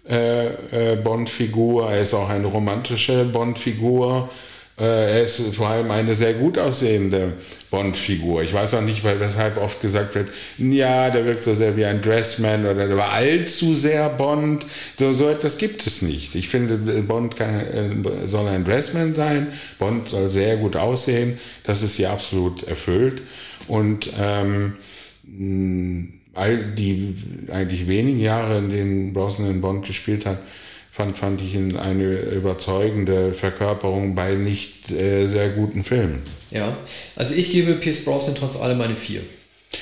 [0.08, 0.46] äh,
[0.92, 4.28] äh, Bond-Figur, er ist auch eine romantische Bond-Figur.
[4.78, 7.32] Äh, er ist vor allem eine sehr gut aussehende
[7.70, 8.42] Bond-Figur.
[8.42, 11.84] Ich weiß auch nicht, weil weshalb oft gesagt wird, ja, der wirkt so sehr wie
[11.84, 14.64] ein Dressman oder der war allzu sehr Bond.
[14.96, 16.36] So, so etwas gibt es nicht.
[16.36, 19.48] Ich finde, Bond kann, äh, soll ein Dressman sein.
[19.78, 21.38] Bond soll sehr gut aussehen.
[21.64, 23.22] Das ist hier absolut erfüllt.
[23.66, 24.74] Und ähm,
[26.34, 27.14] all die
[27.52, 30.38] eigentlich wenigen Jahre, in denen Brosnan Bond gespielt hat,
[30.98, 36.24] fand, fand ich ihn eine überzeugende Verkörperung bei nicht äh, sehr guten Filmen.
[36.50, 36.76] Ja,
[37.14, 39.20] also ich gebe Pierce Brosnan trotz allem eine 4.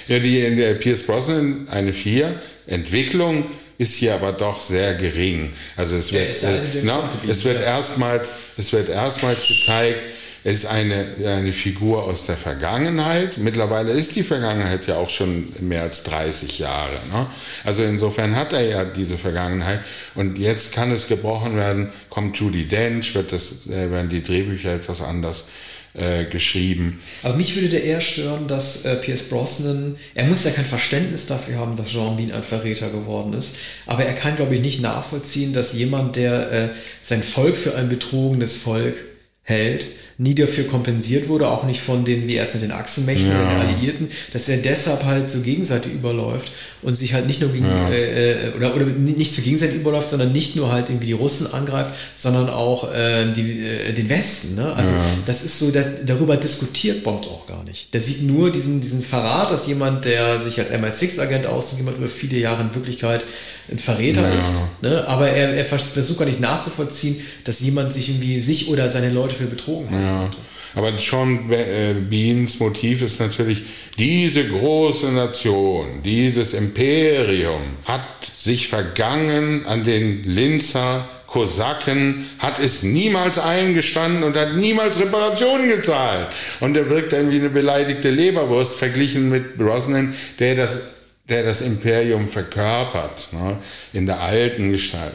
[0.09, 2.39] Ja, die in der Pierce Brosnan eine 4.
[2.67, 3.47] Entwicklung
[3.79, 5.55] ist hier aber doch sehr gering.
[5.77, 10.01] Also es wird, äh, na, es wird erstmals, es wird erstmals gezeigt,
[10.47, 13.37] ist eine, eine Figur aus der Vergangenheit.
[13.37, 16.95] Mittlerweile ist die Vergangenheit ja auch schon mehr als 30 Jahre.
[17.13, 17.27] Ne?
[17.65, 19.81] Also insofern hat er ja diese Vergangenheit.
[20.15, 24.73] Und jetzt kann es gebrochen werden, kommt Judy Dench, wird das, äh, werden die Drehbücher
[24.73, 25.49] etwas anders
[25.95, 27.03] äh, geschrieben.
[27.25, 31.27] Aber mich würde der eher stören, dass äh, Pierce Brosnan, er muss ja kein Verständnis
[31.27, 34.81] dafür haben, dass Jean Bean ein Verräter geworden ist, aber er kann, glaube ich, nicht
[34.81, 36.69] nachvollziehen, dass jemand, der äh,
[37.03, 38.95] sein Volk für ein betrogenes Volk
[39.43, 39.87] hält,
[40.19, 43.39] nie dafür kompensiert wurde, auch nicht von den, wie erst mit den Achsenmächten ja.
[43.39, 47.67] den Alliierten, dass er deshalb halt zur Gegenseite überläuft und sich halt nicht nur gegen,
[47.67, 47.91] ja.
[47.91, 51.93] äh, oder, oder nicht zur Gegenseite überläuft, sondern nicht nur halt irgendwie die Russen angreift,
[52.17, 54.55] sondern auch äh, die, äh, den Westen.
[54.55, 54.73] Ne?
[54.73, 55.05] Also ja.
[55.27, 57.93] das ist so, das, darüber diskutiert Bond auch gar nicht.
[57.93, 62.09] Der sieht nur diesen, diesen Verrat, dass jemand, der sich als MI6-Agent ausgibt, jemand über
[62.09, 63.25] viele Jahre in Wirklichkeit
[63.71, 64.47] ein Verräter ist.
[64.81, 65.07] Ne?
[65.09, 69.35] Aber er, er versucht gar nicht nachzuvollziehen, dass jemand sich irgendwie sich oder seine Leute
[69.35, 70.01] für betrogen hat.
[70.07, 70.31] Ja.
[70.77, 73.63] Aber äh, Beans Motiv ist natürlich,
[73.99, 78.03] diese große Nation, dieses Imperium hat
[78.37, 86.29] sich vergangen an den Linzer Kosaken, hat es niemals eingestanden und hat niemals Reparationen gezahlt.
[86.61, 90.81] Und er wirkt dann wie eine beleidigte Leberwurst verglichen mit Brosnan, der das,
[91.29, 93.57] der das Imperium verkörpert, ne,
[93.95, 95.13] in der alten Gestalt.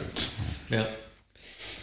[0.70, 0.86] Ja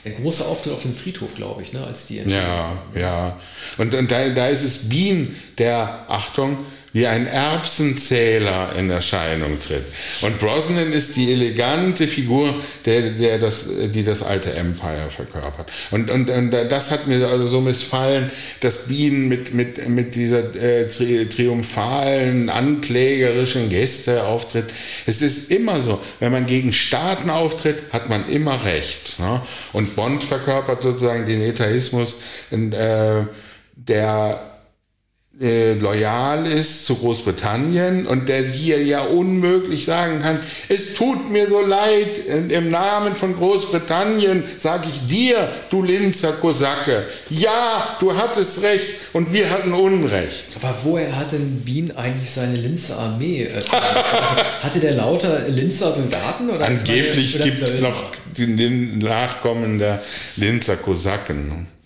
[0.06, 2.18] der große Auftritt auf dem Friedhof, glaube ich, ne, als die.
[2.18, 3.38] Ja, ja.
[3.78, 6.60] Und, und da, da ist es Bean, der, Achtung,
[6.92, 9.86] wie ein Erbsenzähler in Erscheinung tritt.
[10.22, 15.72] Und Brosnan ist die elegante Figur, der, der das, die das alte Empire verkörpert.
[15.92, 18.32] Und, und, und das hat mir also so missfallen,
[18.62, 24.66] dass Bean mit, mit, mit dieser äh, triumphalen, anklägerischen Geste auftritt.
[25.06, 29.20] Es ist immer so, wenn man gegen Staaten auftritt, hat man immer Recht.
[29.20, 29.42] Ne?
[29.74, 32.18] Und Bond verkörpert sozusagen den Etaismus,
[32.52, 33.24] äh,
[33.76, 34.49] der
[35.42, 41.48] äh, loyal ist zu Großbritannien und der hier ja unmöglich sagen kann, es tut mir
[41.48, 48.64] so leid, im Namen von Großbritannien sage ich dir, du Linzer Kosake, ja, du hattest
[48.64, 50.58] recht und wir hatten Unrecht.
[50.62, 53.50] Aber woher hat denn Wien eigentlich seine Linzer Armee?
[53.54, 53.72] also,
[54.62, 56.50] hatte der lauter Linzer Soldaten?
[56.50, 60.02] Oder Angeblich gibt es noch den Nachkommen der
[60.36, 61.79] Linzer Kosaken.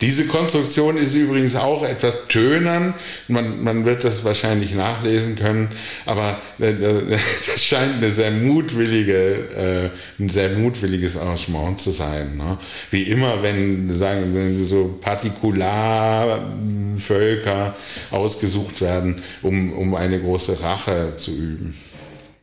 [0.00, 2.94] Diese Konstruktion ist übrigens auch etwas tönern.
[3.28, 5.68] Man, man wird das wahrscheinlich nachlesen können,
[6.06, 7.02] aber äh, äh,
[7.46, 12.38] das scheint eine sehr mutwillige, äh, ein sehr mutwilliges Arrangement zu sein.
[12.38, 12.56] Ne?
[12.90, 17.76] Wie immer, wenn, sagen, wenn so Partikularvölker
[18.10, 21.76] ausgesucht werden, um, um eine große Rache zu üben.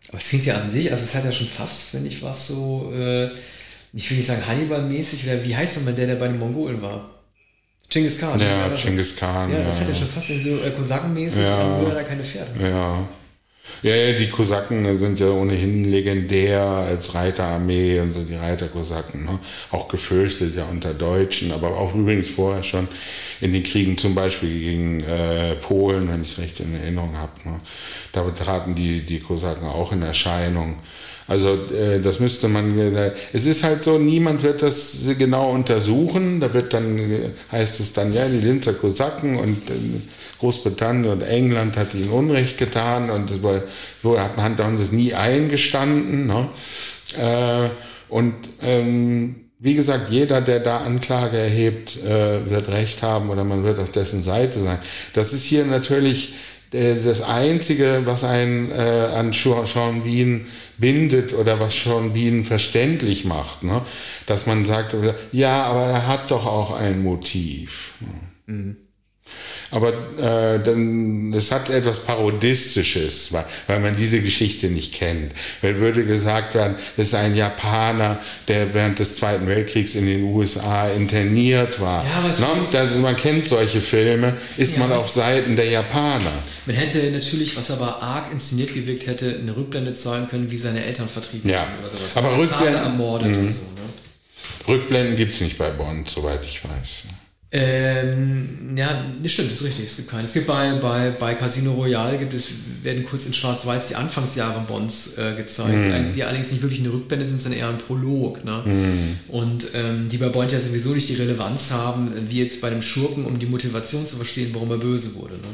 [0.09, 2.45] Aber es klingt ja an sich, also es hat ja schon fast, finde ich, was
[2.47, 3.31] so, äh,
[3.93, 7.16] ich will nicht sagen Hannibal-mäßig, wie heißt nochmal der, der bei den Mongolen war?
[7.89, 8.39] Genghis Khan.
[8.39, 9.51] Ja, ja Genghis Khan.
[9.51, 9.81] Ja, das ja.
[9.81, 11.79] hat ja schon fast so äh, Kosakenmäßig, ja.
[11.79, 12.51] nur da keine Pferde.
[12.61, 13.07] Ja.
[13.83, 19.25] Ja, ja, die Kosaken sind ja ohnehin legendär als Reiterarmee und so die Reiterkosaken.
[19.25, 19.39] Ne?
[19.71, 22.87] Auch gefürchtet ja unter Deutschen, aber auch übrigens vorher schon
[23.41, 27.33] in den Kriegen zum Beispiel gegen äh, Polen, wenn ich es recht in Erinnerung habe.
[27.43, 27.59] Ne?
[28.13, 30.77] Da traten die, die Kosaken auch in Erscheinung.
[31.27, 36.39] Also äh, das müsste man, äh, es ist halt so, niemand wird das genau untersuchen.
[36.39, 39.57] Da wird dann, äh, heißt es dann, ja, die Linzer Kosaken und
[40.39, 43.31] Großbritannien und England hat ihnen Unrecht getan und
[44.03, 46.27] so hat man dann das nie eingestanden.
[46.27, 46.49] Ne?
[48.09, 53.79] Und ähm, wie gesagt, jeder, der da Anklage erhebt, wird Recht haben oder man wird
[53.79, 54.77] auf dessen Seite sein.
[55.13, 56.35] Das ist hier natürlich
[56.71, 60.45] das Einzige, was einen äh, an Sean Bean
[60.77, 63.81] bindet oder was Sean Bean verständlich macht, ne?
[64.25, 64.95] dass man sagt,
[65.31, 67.93] ja, aber er hat doch auch ein Motiv.
[68.45, 68.77] Mhm.
[69.69, 75.33] Aber äh, dann, es hat etwas Parodistisches, weil, weil man diese Geschichte nicht kennt.
[75.61, 78.17] Wenn würde gesagt werden, es ist ein Japaner,
[78.47, 82.05] der während des Zweiten Weltkriegs in den USA interniert war.
[82.05, 82.65] Ja, no?
[82.71, 84.83] das, man kennt solche Filme, ist ja.
[84.83, 86.31] man auf Seiten der Japaner.
[86.65, 90.83] Man hätte natürlich, was aber arg inszeniert gewirkt hätte, eine Rückblende zeigen können, wie seine
[90.83, 91.67] Eltern vertrieben ja.
[91.79, 92.15] oder sowas.
[92.15, 93.47] Aber Rückblenden, ermordet mhm.
[93.47, 93.61] und so.
[93.61, 93.77] Ne?
[94.67, 97.03] Rückblenden gibt es nicht bei Bond, soweit ich weiß.
[97.49, 99.85] Ähm, ja, das stimmt, das ist richtig.
[99.85, 100.23] Es gibt keine.
[100.23, 102.47] Es gibt bei, bei, bei Casino Royale gibt es,
[102.83, 106.13] werden kurz in Schwarz-Weiß die Anfangsjahre Bonds äh, gezeigt, mm.
[106.13, 108.43] die allerdings nicht wirklich eine Rückblende sind, sondern eher ein Prolog.
[108.43, 108.63] Ne?
[108.65, 109.33] Mm.
[109.33, 112.81] Und ähm, die bei Bond ja sowieso nicht die Relevanz haben, wie jetzt bei dem
[112.81, 115.35] Schurken, um die Motivation zu verstehen, warum er böse wurde.
[115.35, 115.47] Ne?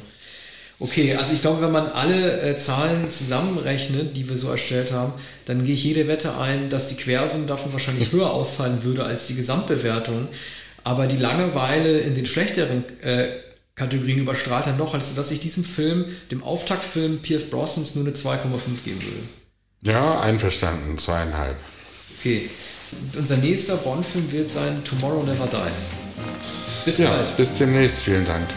[0.80, 5.14] Okay, also ich glaube, wenn man alle äh, Zahlen zusammenrechnet, die wir so erstellt haben,
[5.46, 9.28] dann gehe ich jede Wette ein, dass die Quersumme davon wahrscheinlich höher ausfallen würde als
[9.28, 10.28] die Gesamtbewertung.
[10.84, 13.30] Aber die Langeweile in den schlechteren äh,
[13.76, 18.16] Kategorien überstrahlt dann noch, als dass ich diesem Film, dem Auftaktfilm Pierce Brosnans, nur eine
[18.16, 19.92] 2,5 geben würde.
[19.92, 21.58] Ja, einverstanden, zweieinhalb.
[22.20, 22.50] Okay.
[23.18, 25.92] Unser nächster Bond-Film wird sein Tomorrow Never Dies.
[26.86, 27.36] Bis ja, bald.
[27.38, 28.00] Bis demnächst.
[28.00, 28.48] Vielen Dank.